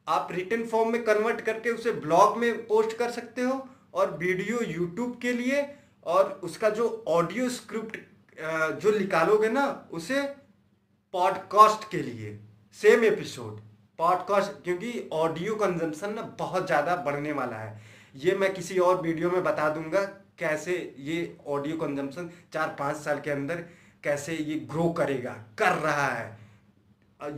आप 0.07 0.29
रिटर्न 0.33 0.67
फॉर्म 0.67 0.93
में 0.93 1.03
कन्वर्ट 1.05 1.41
करके 1.41 1.71
उसे 1.71 1.93
ब्लॉग 1.95 2.37
में 2.39 2.67
पोस्ट 2.67 2.97
कर 2.99 3.11
सकते 3.11 3.43
हो 3.43 3.67
और 3.95 4.17
वीडियो 4.19 4.61
यूट्यूब 4.63 5.19
के 5.23 5.33
लिए 5.33 5.65
और 6.07 6.41
उसका 6.45 6.71
जो 6.71 7.05
ऑडियो 7.09 7.49
स्क्रिप्ट 7.51 7.97
जो 8.81 8.99
निकालोगे 8.99 9.49
ना, 9.49 9.89
उसे 9.93 10.23
पॉडकास्ट 11.15 11.91
के 11.91 12.03
लिए। 12.03 12.39
Same 12.79 13.05
episode. 13.05 13.61
पॉडकास्ट, 13.99 14.53
क्योंकि 14.65 15.09
ऑडियो 15.13 15.55
कंजम्पशन 15.55 16.13
ना 16.15 16.23
बहुत 16.39 16.67
ज़्यादा 16.67 16.97
बढ़ने 16.97 17.33
वाला 17.33 17.57
है। 17.57 17.81
ये 18.15 18.35
मैं 18.35 18.53
किसी 18.55 18.79
और 18.79 19.01
वीडियो 19.03 19.31
में 19.31 19.43
बता 19.45 19.69
दूँगा 19.71 20.03
कैसे 20.39 20.75
ये 20.99 21.37
ऑडियो 21.47 21.77
कंजम्पशन 21.77 22.31
चार 22.53 22.75
पाँच 22.79 22.97
साल 22.97 23.21
के 23.21 23.31
अंदर 23.31 23.65
कैसे 24.07 24.37
ये 24.37 24.59
ग्रो 24.71 24.89
करेगा, 24.93 25.33
कर 25.59 25.73
रहा 25.75 26.09
है। 26.09 26.35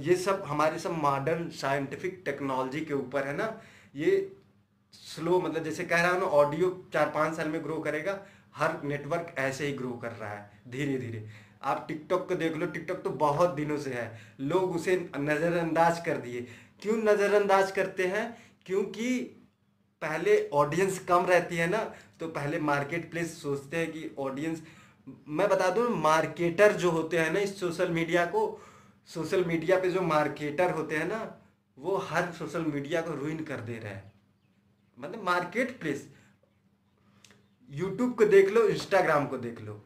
ये 0.02 0.16
सब, 0.16 0.42
हमारे 0.46 0.78
सब 0.78 0.92
मॉडर्न 0.92 1.48
साइंटिफिक 1.56 2.22
टेक्नोलॉजी 2.24 2.80
के 2.80 2.94
ऊपर 2.94 3.26
है 3.26 3.36
ना, 3.36 3.60
ये 3.94 4.32
स्लो 4.94 5.40
मतलब 5.40 5.64
जैसे 5.64 5.84
कह 5.84 6.02
रहा 6.02 6.10
हूँ 6.12 6.20
ना 6.20 6.26
ऑडियो 6.36 6.70
चार 6.92 7.10
पाँच 7.10 7.36
साल 7.36 7.48
में 7.48 7.62
ग्रो 7.64 7.78
करेगा, 7.80 8.18
हर 8.56 8.82
नेटवर्क 8.84 9.34
ऐसे 9.38 9.66
ही 9.66 9.72
ग्रो 9.74 9.90
कर 10.02 10.12
रहा 10.12 10.30
है 10.30 10.50
धीरे 10.68 10.96
धीरे 10.98 11.28
आप 11.62 11.84
टिकटॉक 11.88 12.28
को 12.28 12.34
देख 12.34 12.56
लो 12.56 12.66
टिकटॉक 12.68 13.02
तो 13.04 13.10
बहुत 13.20 13.54
दिनों 13.54 13.76
से 13.78 13.92
है, 13.92 14.18
लोग 14.40 14.74
उसे 14.76 14.96
नज़रअंदाज 15.16 16.00
कर 16.06 16.16
दिए। 16.18 16.40
क्यों 16.82 16.96
नज़रअंदाज 16.98 17.70
करते 17.70 18.06
हैं? 18.06 18.36
क्योंकि 18.66 19.18
पहले 20.02 20.38
ऑडियंस 20.54 20.98
कम 21.08 21.26
रहती 21.26 21.56
है 21.56 21.66
ना 21.70 21.78
तो 22.20 22.26
पहले 22.30 22.58
मार्केट 22.62 23.10
प्लेस 23.10 23.40
सोचते 23.42 23.76
हैं 23.76 23.90
कि 23.92 24.10
ऑडियंस 24.18 24.62
मैं 25.28 25.48
बता 25.48 25.70
दूँ 25.70 25.88
मार्केटर 25.88 26.72
जो 26.72 26.90
होते 26.90 27.18
हैं 27.18 27.32
ना 27.32 27.40
इस 27.40 27.60
सोशल 27.60 27.88
मीडिया 27.88 28.24
को 28.26 28.62
सोशल 29.06 29.44
मीडिया 29.44 29.80
पे 29.80 29.90
जो 29.90 30.02
मार्केटर 30.02 30.70
होते 30.70 30.96
हैं 30.96 31.08
ना, 31.08 31.38
वो 31.78 31.96
हर 31.96 32.32
सोशल 32.32 32.62
मीडिया 32.62 33.00
को 33.00 33.10
रुइन 33.10 33.44
कर 33.44 33.56
दे 33.56 33.78
रहे 33.78 33.92
हैं। 33.92 34.12
मतलब 34.98 35.22
मार्केट 35.22 35.80
प्लेस 35.80 36.08
यूट्यूब 37.70 38.14
को 38.14 38.24
देख 38.24 38.50
लो 38.50 38.68
इंस्टाग्राम 38.68 39.26
को 39.26 39.38
देख 39.38 39.60
लो। 39.60 39.84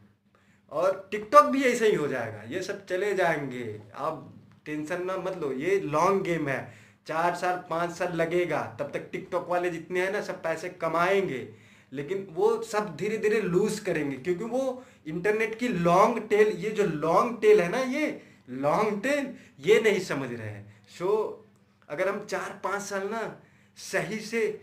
और 0.71 1.07
टिकटॉक 1.11 1.45
भी 1.45 1.63
ऐसा 1.63 1.85
ही 1.85 1.95
हो 1.95 2.07
जाएगा। 2.07 2.43
ये 2.43 2.63
सब 2.63 2.85
चले 2.85 3.13
जाएँगे। 3.13 3.81
आप 3.95 4.33
टेंशन 4.65 5.05
ना 5.05 5.17
मत 5.17 5.37
लो। 5.37 5.51
ये 5.51 5.79
लॉन्ग 5.79 6.23
गेम 6.23 6.47
है। 6.47 6.73
चार 7.07 7.35
साल, 7.35 7.63
पाँच 7.69 7.91
साल 7.91 8.13
लगेगा। 8.13 8.77
तब 8.79 8.91
तक 8.91 9.09
टिकटॉक 9.11 9.49
वाले 9.49 9.69
जितने 9.69 10.01
हैं 10.01 10.11
ना, 10.11 10.21
सब 10.21 10.43
पैसे 10.43 10.69
कमाएँगे। 10.69 11.53
लेकिन 11.93 12.27
वो 12.31 12.61
सब 12.63 12.95
धीरे 12.95 13.17
धीरे 13.17 13.41
लूज 13.41 13.79
करेंगे 13.79 14.17
क्योंकि 14.17 14.43
वो 14.43 14.83
इंटरनेट 15.07 15.59
की 15.59 15.67
लॉन्ग 15.67 16.27
टेल 16.29 16.47
ये 16.57 16.69
जो 16.69 16.83
लॉन्ग 16.83 17.41
टेल 17.41 17.61
है 17.61 17.69
ना 17.69 17.79
ये 17.79 18.21
लॉन्ग 18.49 19.01
टेल 19.03 19.33
ये 19.59 19.79
नहीं 19.81 19.99
समझ 19.99 20.31
रहे 20.33 20.49
हैं। 20.49 20.81
सो 20.97 21.05
so, 21.05 21.89
अगर 21.89 22.09
हम 22.09 22.25
चार 22.25 22.61
पाँच 22.63 22.81
साल 22.81 23.07
ना 23.09 23.41
सही 23.77 24.19
से 24.19 24.61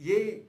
ये 0.00 0.48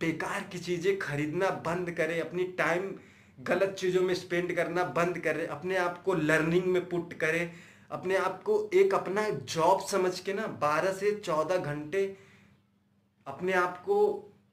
बेकार 0.00 0.48
की 0.52 0.58
चीज़ें 0.58 0.98
खरीदना 0.98 1.50
बंद 1.66 1.90
करें 1.90 2.20
अपनी 2.20 2.44
टाइम 2.44 2.94
गलत 3.40 3.76
चीज़ों 3.78 4.02
में 4.02 4.14
स्पेंड 4.14 4.54
करना 4.56 4.84
बंद 4.84 5.18
करें 5.18 5.46
अपने 5.46 5.76
आप 5.76 6.02
को 6.02 6.14
लर्निंग 6.14 6.64
में 6.64 6.88
पुट 6.88 7.12
करें 7.12 7.52
अपने 7.90 8.16
आप 8.16 8.42
को 8.42 8.70
एक 8.74 8.94
अपना 8.94 9.28
जॉब 9.28 9.86
समझ 9.86 10.20
के 10.20 10.32
ना 10.32 10.46
बारह 10.46 10.92
से 10.92 11.12
चौदह 11.16 11.56
घंटे 11.56 12.16
अपने 13.26 13.52
आप 13.52 13.82
को 13.86 13.98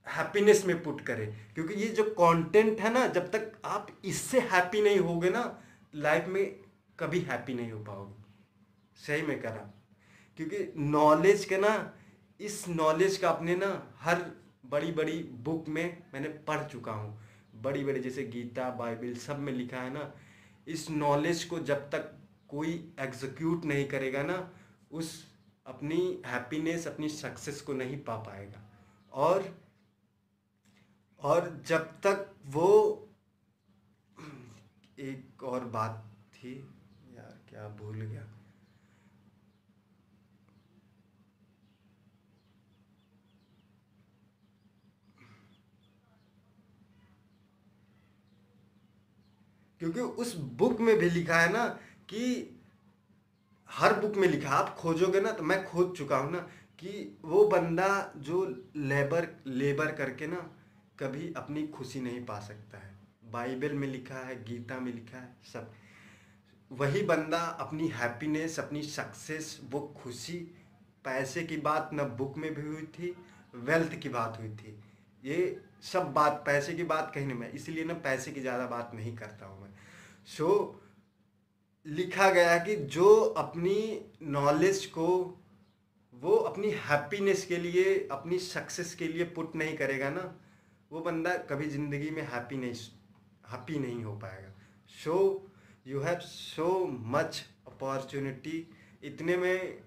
हैप्पीनेस 0.08 0.66
में 0.66 0.82
पुट 0.84 1.02
करें। 1.02 1.28
क्योंकि 1.56 1.74
ये 1.74 1.88
जो 1.88 2.04
कंटेंट 2.04 2.80
है 2.80 2.94
ना, 2.94 3.06
जब 3.08 3.32
तक 3.32 3.52
आप 3.66 3.88
इससे 4.06 4.40
हैप्पी 4.42 4.82
नहीं 4.82 5.00
होगे 5.00 5.30
ना 5.30 5.44
लाइफ 5.96 6.28
में 6.28 6.56
कभी 7.00 7.20
हैप्पी 7.20 7.54
नहीं 7.54 7.72
हो 7.72 7.80
पाओगे। 7.80 8.24
सही 8.98 9.22
में 9.22 9.40
करा 9.42 9.70
क्योंकि 10.38 10.74
नॉलेज 10.78 11.46
के 11.46 11.58
ना, 11.58 11.94
इस 12.40 12.68
नॉलेज 12.70 13.18
का 13.18 13.30
अपने 13.30 13.56
ना, 13.56 13.94
हर 14.00 14.26
बड़ी 14.66 14.92
बड़ी 14.92 15.18
बुक 15.44 15.68
में 15.68 16.04
मैंने 16.14 16.30
पढ़ 16.48 16.64
चुका 16.64 16.92
हूँ। 16.92 17.18
बड़ी 17.62 17.84
बड़ी 17.84 18.00
जैसे 18.00 18.24
गीता, 18.24 18.70
बाइबल, 18.70 19.14
सब 19.14 19.40
में 19.40 19.52
लिखा 19.54 19.78
है 19.78 19.94
ना, 19.94 20.12
इस 20.68 20.90
नॉलेज 20.90 21.44
को 21.44 21.60
जब 21.60 21.90
तक 21.90 22.12
कोई 22.50 22.74
एग्जीक्यूट 23.00 23.66
नहीं 23.66 23.88
करेगा 23.88 24.24
ना, 24.24 24.52
उस 24.92 25.12
अपनी 25.66 26.22
हैप्पीनेस 26.26 26.88
अपनी 26.88 27.10
सक्सेस 27.10 27.62
को 27.62 27.74
नहीं 27.74 27.98
पा 27.98 28.16
पाएगा। 28.16 28.62
और 29.14 29.44
और 31.26 31.50
जब 31.68 31.86
तक 32.06 32.30
वो, 32.46 32.70
एक 35.00 35.44
और 35.44 35.64
बात 35.66 36.04
थी, 36.34 36.54
यार 37.16 37.38
क्या 37.50 37.68
भूल 37.78 38.02
गया। 38.02 38.22
क्योंकि 49.82 50.00
उस 50.00 50.36
बुक 50.60 50.80
में 50.82 50.98
भी 50.98 51.10
लिखा 51.10 51.40
है 51.40 51.52
ना 51.54 51.68
कि 52.10 52.26
हर 53.70 54.00
बुक 54.00 54.16
में 54.16 54.28
लिखा, 54.28 54.50
आप 54.50 54.76
खोजोगे 54.76 55.22
ना 55.22 55.32
तो 55.32 55.44
मैं 55.44 55.64
खोज 55.66 55.96
चुका 55.98 56.18
हूँ 56.18 56.32
ना 56.32 56.40
कि 56.80 57.18
वो 57.22 57.48
बंदा 57.48 57.90
जो 58.18 58.46
लेबर 58.76 59.28
लेबर 59.48 59.92
करके 59.96 60.28
ना 60.28 60.50
कभी 61.00 61.34
अपनी 61.38 61.66
खुशी 61.68 62.02
नहीं 62.02 62.24
पा 62.26 62.40
सकता 62.40 62.78
है। 62.78 62.94
बाइबल 63.32 63.74
में 63.74 63.88
लिखा 63.88 64.20
है 64.28 64.44
गीता 64.44 64.80
में 64.80 64.92
लिखा 64.94 65.18
है 65.18 65.36
सब। 65.54 65.72
वही 66.72 67.02
बंदा 67.04 67.40
अपनी 67.60 67.88
हैप्पीनेस 67.96 68.60
अपनी 68.60 68.82
सक्सेस 68.84 69.60
वो 69.72 69.80
खुशी 69.98 70.38
पैसे 71.06 71.44
की 71.44 71.58
बात 71.58 71.90
न 71.94 72.04
बुक 72.18 72.38
में 72.38 72.54
भी 72.54 72.62
हुई 72.62 72.86
थी 72.94 73.16
वेल्थ 73.56 74.00
की 74.00 74.10
बात 74.10 74.38
हुई 74.40 74.50
थी। 74.50 74.80
ये 75.24 75.62
सब 75.84 76.12
बात 76.14 76.42
पैसे 76.46 76.74
की 76.74 76.84
बात 76.84 77.12
कहीं 77.16 77.26
नहीं 77.26 77.38
मैं 77.38 77.52
इसलिए 77.52 77.84
ना 77.84 77.94
पैसे 78.04 78.32
की 78.32 78.42
ज़्यादा 78.42 78.66
बात 78.68 78.92
नहीं 78.96 79.16
करता 79.18 79.46
हूँ 79.46 79.62
मैं। 79.62 79.74
सो 80.28 80.48
so, 80.48 80.82
लिखा 81.86 82.30
गया 82.30 82.58
कि 82.58 82.76
जो 82.76 83.16
अपनी 83.38 84.06
नॉलेज 84.24 84.86
को 84.86 85.08
वो 86.14 86.36
अपनी 86.36 86.70
हैप्पीनेस 86.84 87.46
के 87.46 87.58
लिए 87.58 88.08
अपनी 88.12 88.40
सक्सेस 88.40 88.94
के 88.96 89.08
लिए 89.08 89.24
पुट 89.36 89.56
नहीं 89.56 89.76
करेगा 89.78 90.10
ना 90.10 90.24
वो 90.92 91.00
बंदा 91.02 91.34
कभी 91.50 91.68
ज़िंदगी 91.70 92.10
में 92.10 92.22
हैप्पी 92.24 92.58
नहीं 92.58 92.74
हैप्पी 93.52 93.80
नहीं 93.80 94.04
हो 94.04 94.14
पाएगा। 94.18 94.54
So 94.94 95.16
you 95.88 96.00
have 96.02 96.20
so 96.22 96.86
much 97.16 97.44
opportunity 97.68 98.68
इतने 99.04 99.38
में 99.38 99.78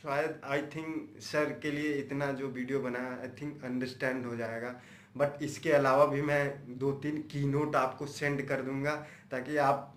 शायद 0.00 0.40
आई 0.44 0.62
थिंक 0.74 1.20
सर 1.22 1.58
के 1.62 1.70
लिए 1.70 1.92
इतना 1.94 2.30
जो 2.32 2.48
वीडियो 2.48 2.80
बनाया 2.80 3.18
आई 3.20 3.28
थिंक 3.40 3.64
अंडरस्टैंड 3.64 4.26
हो 4.26 4.36
जाएगा। 4.36 4.74
बट 5.16 5.42
इसके 5.42 5.72
अलावा 5.72 6.04
भी 6.06 6.22
मैं 6.22 6.78
दो 6.78 6.90
तीन 7.02 7.20
की 7.22 7.44
नोट 7.46 7.76
आपको 7.76 8.06
सेंड 8.06 8.46
कर 8.48 8.62
दूँगा, 8.62 8.94
ताकि 9.30 9.56
आप 9.58 9.94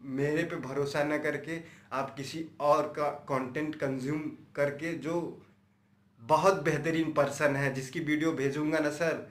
मेरे 0.00 0.42
पे 0.42 0.56
भरोसा 0.58 1.02
न 1.04 1.18
करके, 1.18 1.58
आप 1.92 2.14
किसी 2.16 2.44
और 2.60 2.92
का 2.96 3.08
कंटेंट 3.28 3.74
कंज्यूम 3.74 4.20
करके, 4.56 4.92
जो 4.94 5.42
बहुत 6.22 6.62
बेहतरीन 6.62 7.12
पर्सन 7.12 7.56
है, 7.56 7.72
जिसकी 7.74 8.00
वीडियो 8.00 8.32
भेजूँगा 8.32 8.78
ना 8.78 8.90
सर 8.90 9.26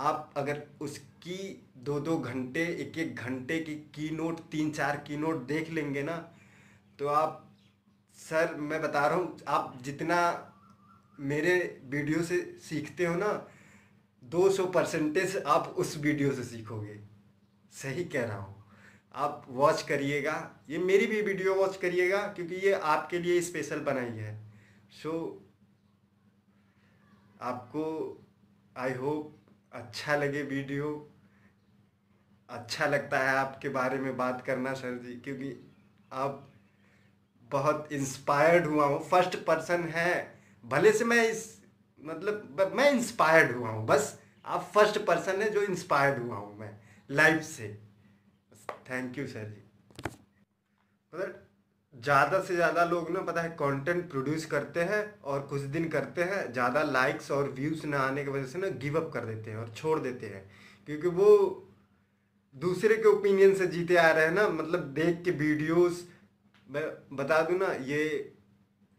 आप 0.00 0.32
अगर 0.36 0.62
उसकी 0.80 1.68
दो 1.76 2.00
दो 2.00 2.16
घंटे 2.18 2.64
एक 2.82 2.98
एक 2.98 3.16
घंटे 3.16 3.58
की 3.58 3.74
की 3.94 4.10
नोट 4.10 4.40
तीन 4.40 4.70
चार 4.70 4.96
की 4.96 5.16
नोट 5.16 5.46
देख 5.46 5.70
लेंगे 5.70 6.02
ना 6.02 6.16
तो 6.98 7.06
आप 7.06 7.46
सर 8.18 8.54
मैं 8.54 8.82
बता 8.82 9.06
रहा 9.06 9.16
हूँ 9.16 9.38
आप 9.48 9.78
जितना 9.82 10.18
मेरे 11.20 11.80
वीडियो 11.84 12.22
से 12.22 12.36
सीखते 12.60 13.06
हो 13.06 13.14
ना 13.14 13.30
200 14.22 14.66
परसेंटेज 14.74 15.36
आप 15.46 15.74
उस 15.78 15.96
वीडियो 15.96 16.32
से 16.32 16.44
सीखोगे। 16.44 16.98
सही 17.72 18.04
कह 18.04 18.24
रहा 18.24 18.38
हूँ। 18.38 18.64
आप 19.14 19.46
वॉच 19.48 19.82
करिएगा। 19.82 20.34
ये 20.70 20.78
मेरी 20.78 21.06
भी 21.06 21.20
वीडियो 21.22 21.54
वॉच 21.54 21.76
करिएगा 21.76 22.18
क्योंकि 22.26 22.54
ये 22.54 22.72
आपके 22.72 23.18
लिए 23.18 23.40
स्पेशल 23.40 23.80
बनाई 23.80 24.16
है। 24.16 24.34
सो 25.02 25.10
so, 25.10 25.44
आपको 27.42 27.84
आई 28.76 28.92
होप 28.92 29.39
अच्छा 29.72 30.16
लगे 30.16 30.42
वीडियो 30.42 30.88
अच्छा 32.48 32.86
लगता 32.86 33.18
है 33.18 33.36
आपके 33.36 33.68
बारे 33.68 33.98
में 33.98 34.16
बात 34.16 34.40
करना 34.46 34.72
सर 34.74 34.96
जी, 34.98 35.14
क्योंकि 35.14 35.52
आप 36.12 36.46
बहुत 37.50 37.92
इंस्पायर्ड 37.92 38.66
हुआ 38.66 38.86
हूँ। 38.86 39.00
फ़र्स्ट 39.08 39.36
पर्सन 39.44 39.82
है, 39.88 40.40
भले 40.64 40.92
से 40.92 41.04
मैं 41.04 41.28
इस 41.28 41.44
मतलब 42.00 42.72
मैं 42.76 42.90
इंस्पायर्ड 42.92 43.56
हुआ 43.56 43.70
हूँ, 43.70 43.86
बस 43.86 44.18
आप 44.44 44.70
फ़र्स्ट 44.74 44.98
पर्सन 45.06 45.42
है 45.42 45.50
जो 45.50 45.62
इंस्पायर्ड 45.62 46.22
हुआ 46.22 46.36
हूँ 46.36 46.58
मैं 46.58 46.70
लाइफ 47.10 47.42
से। 47.42 47.68
Thank 48.90 49.18
you 49.18 49.26
sir 49.26 49.44
ji. 49.44 49.62
मतलब 51.12 51.46
ज़्यादा 51.94 52.40
से 52.40 52.54
ज़्यादा 52.54 52.84
लोग 52.84 53.10
ना, 53.10 53.20
पता 53.22 53.42
है 53.42 53.48
कंटेंट 53.52 54.08
प्रोड्यूस 54.10 54.44
करते 54.46 54.80
हैं 54.82 55.02
और 55.22 55.40
कुछ 55.46 55.60
दिन 55.72 55.88
करते 55.88 56.22
हैं, 56.22 56.52
ज़्यादा 56.52 56.82
लाइक्स 56.82 57.30
और 57.30 57.50
व्यूज़ 57.52 57.86
ना 57.86 57.98
आने 58.00 58.24
की 58.24 58.30
वजह 58.30 58.46
से 58.46 58.58
ना 58.58 58.68
गिव 58.78 59.00
अप 59.00 59.10
कर 59.14 59.24
देते 59.24 59.50
हैं 59.50 59.58
और 59.58 59.68
छोड़ 59.76 59.98
देते 60.00 60.26
हैं। 60.26 60.44
क्योंकि 60.88 61.08
वो 61.08 61.66
दूसरे 62.56 62.96
के 62.96 63.08
ओपिनियन 63.08 63.54
से 63.54 63.66
जीते 63.66 63.96
आ 63.96 64.10
रहे 64.10 64.24
हैं 64.24 64.32
ना 64.32 64.48
मतलब 64.48 64.92
देख 64.94 65.22
के 65.24 65.30
वीडियोस 65.32 66.06
मैं 66.68 66.82
बता 67.12 67.40
दूँ 67.42 67.58
ना, 67.58 67.72
ये 67.74 68.32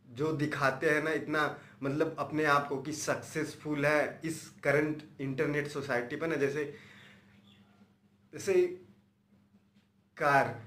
जो 0.07 0.31
दिखाते 0.33 0.89
हैं 0.89 1.03
ना, 1.03 1.11
इतना 1.11 1.57
मतलब 1.83 2.15
अपने 2.19 2.45
आप 2.45 2.67
को 2.67 2.77
कि 2.81 2.93
सक्सेसफुल 2.93 3.85
है 3.85 4.21
इस 4.25 4.47
करंट 4.63 5.03
इंटरनेट 5.21 5.67
सोसाइटी 5.67 6.15
पर 6.15 6.27
ना, 6.27 6.35
जैसे 6.35 6.73
जैसे 8.33 8.53
कार 10.17 10.59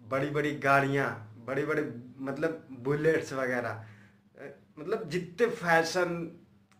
बड़ी 0.00 0.30
बड़ी 0.30 0.54
गाड़ियाँ 0.58 1.08
बड़े 1.48 1.64
बड़े 1.66 1.82
मतलब 2.18 2.66
बुलेट्स 2.70 3.32
वगैरह। 3.32 3.84
मतलब 4.78 5.08
जितने 5.08 5.46
फ़ैशन 5.46 6.14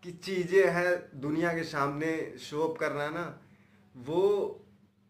की 0.03 0.13
चीज़ें 0.13 0.71
हैं 0.71 1.21
दुनिया 1.21 1.53
के 1.53 1.63
सामने 1.65 2.11
शो 2.39 2.63
अप 2.63 2.79
करना 2.79 3.09
ना, 3.11 3.41
वो 3.97 4.23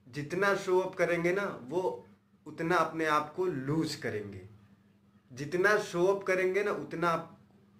जितना 0.08 0.54
शो 0.56 0.78
अप 0.80 0.94
करेंगे 0.94 1.32
ना, 1.32 1.60
वो 1.62 2.06
उतना 2.46 2.76
अपने 2.76 3.06
आप 3.06 3.32
को 3.34 3.46
लूज 3.46 3.94
करेंगे। 3.94 4.48
जितना 5.32 5.76
शो 5.78 6.04
अप 6.06 6.24
करेंगे 6.24 6.62
ना, 6.62 6.70
उतना 6.70 7.10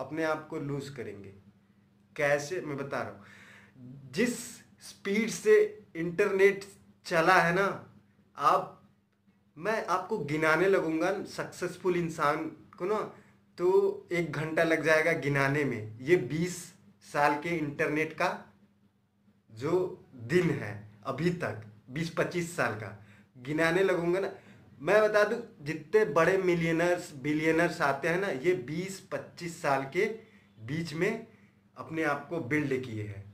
अपने 0.00 0.24
आप 0.24 0.46
को 0.48 0.58
लूज 0.58 0.88
करेंगे। 0.88 1.34
कैसे? 2.16 2.60
मैं 2.60 2.76
बता 2.76 3.02
रहा 3.02 3.10
हूँ। 3.10 3.24
जिस 4.12 4.38
स्पीड 4.80 5.30
से 5.30 5.84
इंटरनेट 5.96 6.64
चला 7.04 7.34
है 7.34 7.54
ना, 7.54 7.66
आप 8.38 8.77
मैं 9.58 9.86
आपको 9.86 10.18
गिनाने 10.18 10.68
लगूँगा 10.68 11.10
सक्सेसफुल 11.26 11.96
इंसान 11.96 12.36
को 12.78 12.84
ना 12.84 12.98
तो 13.58 14.08
एक 14.12 14.32
घंटा 14.32 14.62
लग 14.62 14.84
जाएगा 14.84 15.12
गिनाने 15.12 15.64
में। 15.64 15.98
ये 16.00 16.16
बीस 16.16 16.56
साल 17.12 17.34
के 17.34 17.48
इंटरनेट 17.48 18.12
का 18.12 18.28
जो 19.52 20.04
दिन 20.14 20.50
है, 20.50 20.90
अभी 21.04 21.30
तक 21.30 21.66
बीस 21.90 22.10
पच्चीस 22.10 22.56
साल 22.56 22.74
का। 22.74 23.06
गिनाने 23.38 23.82
लगूँगा 23.82 24.20
ना। 24.20 24.30
मैं 24.80 25.02
बता 25.02 25.24
दूँ, 25.24 25.40
जितने 25.60 26.04
बड़े 26.04 26.38
मिलियनर्स 26.38 27.12
बिलियनर्स 27.14 27.80
आते 27.80 28.08
हैं 28.08 28.20
ना, 28.20 28.28
ये 28.28 28.54
बीस 28.54 29.00
पच्चीस 29.12 29.62
साल 29.62 29.82
के 29.82 30.06
बीच 30.66 30.94
में 30.94 31.26
अपने 31.76 32.04
आप 32.04 32.26
को 32.28 32.40
बिल्ड 32.40 32.82
किए 32.84 33.02
हैं। 33.02 33.24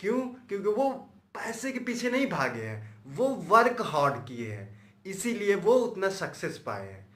क्यों? 0.00 0.20
क्योंकि 0.20 0.68
वो 0.68 0.90
पैसे 1.34 1.72
के 1.72 1.78
पीछे 1.78 2.10
नहीं 2.10 2.26
भागे 2.26 2.62
हैं। 2.62 3.04
वो 3.06 3.28
वर्क 3.28 3.82
हार्ड 3.82 4.26
किए 4.26 4.52
हैं। 4.52 4.81
इसीलिए 5.06 5.54
वो 5.54 5.74
उतना 5.74 6.08
सक्सेस 6.08 6.58
पाए 6.58 6.88
हैं। 6.88 7.06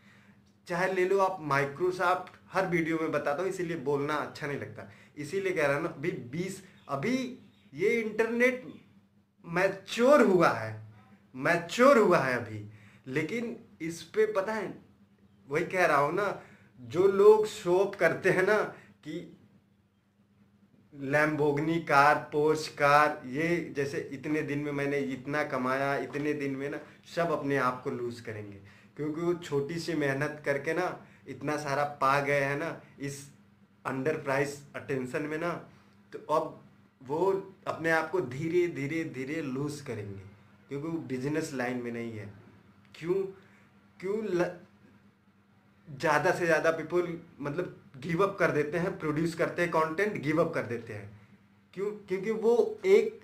चाहे 0.68 0.92
ले 0.92 1.04
लो 1.04 1.18
आप 1.18 1.38
माइक्रोसॉफ्ट 1.40 2.32
हर 2.52 2.66
वीडियो 2.66 2.98
में 2.98 3.12
बताता 3.12 3.42
हूँ, 3.42 3.50
इसीलिए 3.50 3.76
बोलना 3.76 4.14
अच्छा 4.14 4.46
नहीं 4.46 4.58
लगता। 4.58 4.90
इसीलिए 5.16 5.52
कह 5.52 5.66
रहा 5.66 5.78
ना, 5.78 5.88
अभी 5.88 6.10
बीस, 6.10 6.62
अभी 6.88 7.38
ये 7.74 7.90
इंटरनेट 8.00 8.66
मैच्योर 9.44 10.22
हुआ 10.22 10.48
है 10.48 10.74
मैच्योर 11.34 11.98
हुआ 11.98 12.18
है 12.18 12.36
अभी। 12.36 12.68
लेकिन 13.06 13.56
इस 13.80 14.02
पर 14.02 14.32
पता 14.32 14.52
है, 14.52 14.74
वही 15.48 15.64
कह 15.64 15.86
रहा 15.86 15.96
हूँ 15.96 16.14
ना, 16.14 16.42
जो 16.80 17.06
लोग 17.06 17.46
शोप 17.46 17.94
करते 17.94 18.30
हैं 18.30 18.46
ना, 18.46 18.58
कि 19.04 19.35
लैम्बोगनी 21.02 21.78
कार 21.80 22.14
पोर्च 22.32 22.66
कार 22.78 23.20
ये 23.28 23.58
जैसे 23.76 23.98
इतने 24.12 24.42
दिन 24.42 24.58
में 24.58 24.72
मैंने 24.72 24.98
इतना 24.98 25.42
कमाया, 25.44 25.94
इतने 25.96 26.32
दिन 26.34 26.56
में 26.56 26.68
ना, 26.70 26.78
सब 27.14 27.30
अपने 27.32 27.56
आप 27.58 27.80
को 27.84 27.90
लूज 27.90 28.20
करेंगे। 28.20 28.58
क्योंकि 28.96 29.20
वो 29.20 29.34
छोटी 29.34 29.78
सी 29.78 29.94
मेहनत 29.94 30.42
करके 30.44 30.74
ना, 30.74 30.86
इतना 31.28 31.56
सारा 31.56 31.84
पा 32.00 32.20
गए 32.20 32.40
हैं 32.40 32.58
ना, 32.58 32.80
इस 33.00 33.26
अंडर 33.84 34.16
प्राइस 34.18 34.60
अटेंशन 34.76 35.22
में 35.22 35.38
ना 35.38 35.50
तो 36.12 36.18
अब 36.34 36.60
वो 37.00 37.18
अपने 37.66 37.90
आप 37.90 38.10
को 38.10 38.20
धीरे 38.22 38.66
धीरे 38.68 39.02
धीरे 39.14 39.40
लूज 39.42 39.80
करेंगे। 39.80 40.22
क्योंकि 40.68 40.86
वो 40.86 40.98
बिज़नेस 41.08 41.52
लाइन 41.54 41.82
में 41.82 41.90
नहीं 41.92 42.12
है। 42.12 42.28
क्यों? 42.94 43.14
क्यों 44.00 44.22
ज़्यादा 45.88 46.30
से 46.30 46.46
ज़्यादा 46.46 46.70
पीपल 46.70 47.18
मतलब 47.40 47.76
गिव 47.96 48.22
अप 48.26 48.36
कर 48.38 48.50
देते 48.50 48.78
हैं 48.78 48.98
प्रोड्यूस 48.98 49.34
करते 49.34 49.62
हैं 49.62 49.70
कंटेंट 49.70 50.20
गिव 50.22 50.44
अप 50.44 50.52
कर 50.54 50.62
देते 50.62 50.92
हैं। 50.92 51.20
क्यों? 51.74 51.90
क्योंकि 52.08 52.30
वो 52.30 52.80
एक 52.86 53.20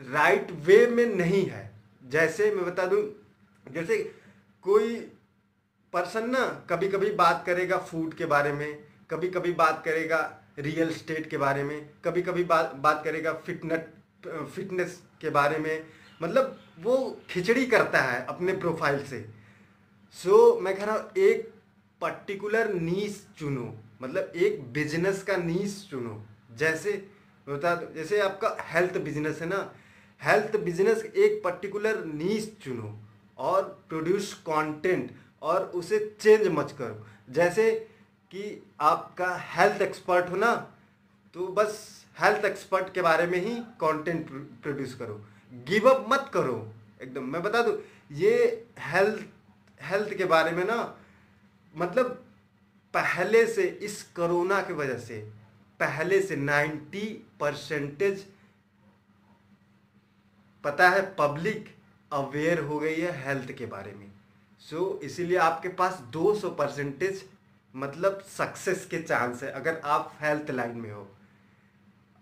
राइट 0.00 0.50
वे 0.66 0.86
में 0.86 1.06
नहीं 1.06 1.44
है। 1.46 1.70
जैसे 2.06 2.50
मैं 2.50 2.64
बता 2.66 2.86
दूँ 2.86 3.02
जैसे 3.66 3.96
कोई 4.64 4.94
पर्सन 5.92 6.30
ना 6.30 6.44
कभी 6.70 6.88
कभी 6.88 7.10
बात 7.12 7.42
करेगा 7.46 7.78
फ़ूड 7.78 8.14
के 8.14 8.26
बारे 8.26 8.52
में 8.52 8.84
कभी 9.10 9.28
कभी 9.28 9.52
बात 9.52 9.82
करेगा 9.84 10.20
रियल 10.58 10.92
स्टेट 10.92 11.28
के 11.30 11.36
बारे 11.36 11.62
में 11.64 11.90
कभी 12.04 12.22
कभी 12.22 12.44
बात 12.44 12.74
बात 12.76 13.02
करेगा 13.04 13.32
फिटनेट 13.46 13.92
फिटनेस 14.54 15.00
के 15.20 15.30
बारे 15.30 15.58
में। 15.58 15.86
मतलब 16.22 16.58
वो 16.80 16.96
खिचड़ी 17.30 17.66
करता 17.66 18.00
है 18.02 18.24
अपने 18.26 18.52
प्रोफ़ाइल 18.52 19.04
से 19.04 19.20
सो। 20.14 20.54
So, 20.54 20.60
मैं 20.62 20.76
कह 20.76 20.84
रहा 20.84 20.94
हूँ 20.94 21.10
एक 21.18 21.48
पर्टिकुलर 22.00 22.72
नीस 22.74 23.24
चुनो 23.38 23.72
मतलब 24.02 24.32
एक 24.36 24.62
बिज़नेस 24.72 25.22
का 25.22 25.36
नीस 25.36 25.84
चुनो। 25.90 26.22
जैसे, 26.58 26.92
बता 27.46 27.74
जैसे 27.94 28.20
आपका 28.20 28.56
हेल्थ 28.70 28.98
बिज़नेस 28.98 29.40
है 29.40 29.48
ना 29.48 29.60
हेल्थ 30.20 30.56
बिज़नेस 30.60 31.04
एक 31.04 31.40
पर्टिकुलर 31.44 32.04
नीस 32.04 32.50
चुनो 32.60 32.98
और 33.38 33.62
प्रोड्यूस 33.88 34.32
कंटेंट 34.48 35.10
और 35.42 35.64
उसे 35.74 35.98
चेंज 36.20 36.46
मच 36.48 36.72
करो। 36.72 37.06
जैसे 37.30 37.70
कि 38.30 38.62
आपका 38.80 39.34
हेल्थ 39.50 39.82
एक्सपर्ट 39.82 40.30
हो 40.30 40.36
ना 40.36 40.54
तो 41.34 41.46
बस 41.48 41.78
हेल्थ 42.16 42.44
एक्सपर्ट 42.44 42.92
के 42.94 43.02
बारे 43.02 43.26
में 43.26 43.38
ही 43.38 43.54
कंटेंट 43.80 44.30
प्रोड्यूस 44.62 44.94
करो। 44.94 45.20
गिव 45.68 45.88
अप 45.90 46.06
मत 46.08 46.30
करो, 46.34 46.72
एकदम। 47.02 47.24
मैं 47.24 47.42
बता 47.42 47.62
दूँ, 47.62 47.76
ये 48.12 48.66
हेल्थ 48.80 49.24
हेल्थ 49.80 50.14
के 50.14 50.24
बारे 50.26 50.50
में 50.50 50.64
ना 50.64 50.76
मतलब 51.74 52.24
पहले 52.94 53.46
से 53.46 53.62
इस 53.62 54.02
कोरोना 54.02 54.60
की 54.62 54.72
वजह 54.72 54.98
से 54.98 55.20
पहले 55.80 56.20
से 56.22 56.36
90 56.36 57.06
परसेंटेज 57.40 58.26
पता 60.64 60.88
है 60.88 61.02
पब्लिक 61.16 61.74
अवेयर 62.12 62.60
हो 62.60 62.78
गई 62.78 63.00
है 63.00 63.12
हेल्थ 63.24 63.52
के 63.52 63.66
बारे 63.66 63.92
में। 63.92 64.10
सो 64.58 64.94
so, 64.96 65.02
इसीलिए 65.02 65.36
आपके 65.36 65.68
पास 65.68 66.02
200 66.16 66.50
परसेंटेज 66.58 67.24
मतलब 67.74 68.20
सक्सेस 68.20 68.86
के 68.86 69.02
चांस 69.02 69.42
है 69.42 69.50
अगर 69.50 69.80
आप 69.84 70.12
हेल्थ 70.20 70.50
लाइन 70.50 70.76
में 70.76 70.90
हो। 70.92 71.08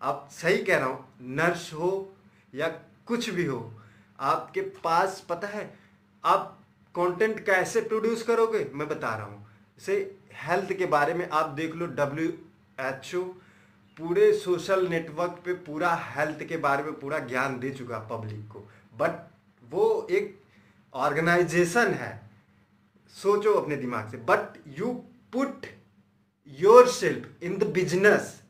आप 0.02 0.28
सही 0.32 0.62
कह 0.64 0.78
रहा 0.78 0.88
हूँ 0.88 1.08
नर्स 1.20 1.72
हो 1.74 2.16
या 2.54 2.68
कुछ 3.06 3.30
भी 3.30 3.44
हो 3.44 3.80
आपके 4.20 4.60
पास 4.60 5.26
पता 5.28 5.48
है 5.48 5.78
आप 6.24 6.57
कंटेंट 6.98 7.44
कैसे 7.46 7.80
प्रोड्यूस 7.80 8.22
करोगे? 8.22 8.64
मैं 8.74 8.88
बता 8.88 9.14
रहा 9.16 9.26
हूँ। 9.26 9.46
जैसे 9.78 10.16
हेल्थ 10.42 10.72
के 10.72 10.86
बारे 10.86 11.14
में 11.14 11.28
आप 11.28 11.50
देख 11.50 11.74
लो 11.74 11.86
डब्ल्यू 11.86 12.28
एच 12.80 13.14
ओ 13.14 13.22
पूरे 13.96 14.32
सोशल 14.38 14.86
नेटवर्क 14.88 15.40
पे 15.44 15.52
पूरा 15.64 15.94
हेल्थ 15.94 16.42
के 16.44 16.56
बारे 16.56 16.82
में 16.82 16.92
पूरा 17.00 17.18
ज्ञान 17.18 17.58
दे 17.60 17.70
चुका 17.70 17.98
पब्लिक 18.10 18.48
को। 18.48 18.60
बट 18.96 19.26
वो 19.70 20.06
एक 20.10 20.38
ऑर्गेनाइजेशन 20.94 21.92
है। 21.94 22.10
सोचो 23.14 23.52
अपने 23.52 23.76
दिमाग 23.76 24.10
से। 24.10 24.16
But 24.28 24.58
you 24.78 24.92
put 25.32 25.66
yourself 26.88 27.42
in 27.42 27.56
the 27.58 27.64
business 27.64 28.42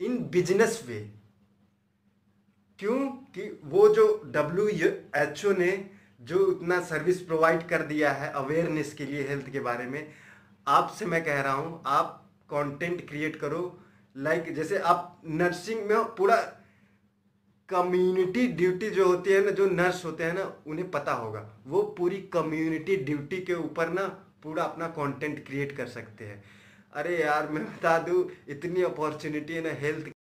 in 0.00 0.18
business 0.30 0.82
way 0.86 1.00
क्यों? 2.78 2.98
कि 3.34 3.60
वो 3.64 3.88
जो 3.94 4.06
डब्ल्यू 4.26 4.88
एच 5.16 5.44
ओ 5.46 5.52
ने 5.52 5.97
जो 6.20 6.50
इतना 6.52 6.80
सर्विस 6.82 7.20
प्रोवाइड 7.22 7.66
कर 7.68 7.82
दिया 7.82 8.12
है 8.12 8.30
अवेयरनेस 8.34 8.92
के 8.94 9.04
लिए 9.06 9.26
हेल्थ 9.28 9.50
के 9.52 9.60
बारे 9.60 9.86
में 9.86 10.06
आपसे 10.66 11.06
मैं 11.06 11.24
कह 11.24 11.40
रहा 11.40 11.52
हूँ 11.52 11.82
आप 11.86 12.14
कंटेंट 12.50 13.08
क्रिएट 13.08 13.36
करो। 13.36 13.60
लाइक 14.16 14.42
like, 14.42 14.54
जैसे 14.54 14.78
आप 14.78 15.22
नर्सिंग 15.26 15.84
में 15.86 15.96
पूरा 16.16 16.36
कम्युनिटी 17.68 18.46
ड्यूटी 18.48 18.90
जो 18.90 19.06
होती 19.06 19.32
है 19.32 19.44
ना 19.44 19.50
जो 19.50 19.66
नर्स 19.66 20.04
होते 20.04 20.24
हैं 20.24 20.32
ना 20.34 20.44
उन्हें 20.66 20.90
पता 20.90 21.12
होगा। 21.12 21.40
वो 21.66 21.82
पूरी 21.98 22.20
कम्युनिटी 22.32 22.96
ड्यूटी 22.96 23.40
के 23.42 23.54
ऊपर 23.54 23.88
ना 23.88 24.06
पूरा 24.42 24.64
अपना 24.64 24.88
कंटेंट 24.88 25.44
क्रिएट 25.46 25.76
कर 25.76 25.86
सकते 25.88 26.24
हैं। 26.24 26.42
अरे 26.92 27.18
यार 27.18 27.48
मैं 27.48 27.64
बता 27.64 27.98
दूँ 27.98 28.24
इतनी 28.48 28.82
अपॉर्चुनिटी 28.82 29.54
है 29.54 29.62
ना 29.62 29.72
हेल्थ 29.80 30.08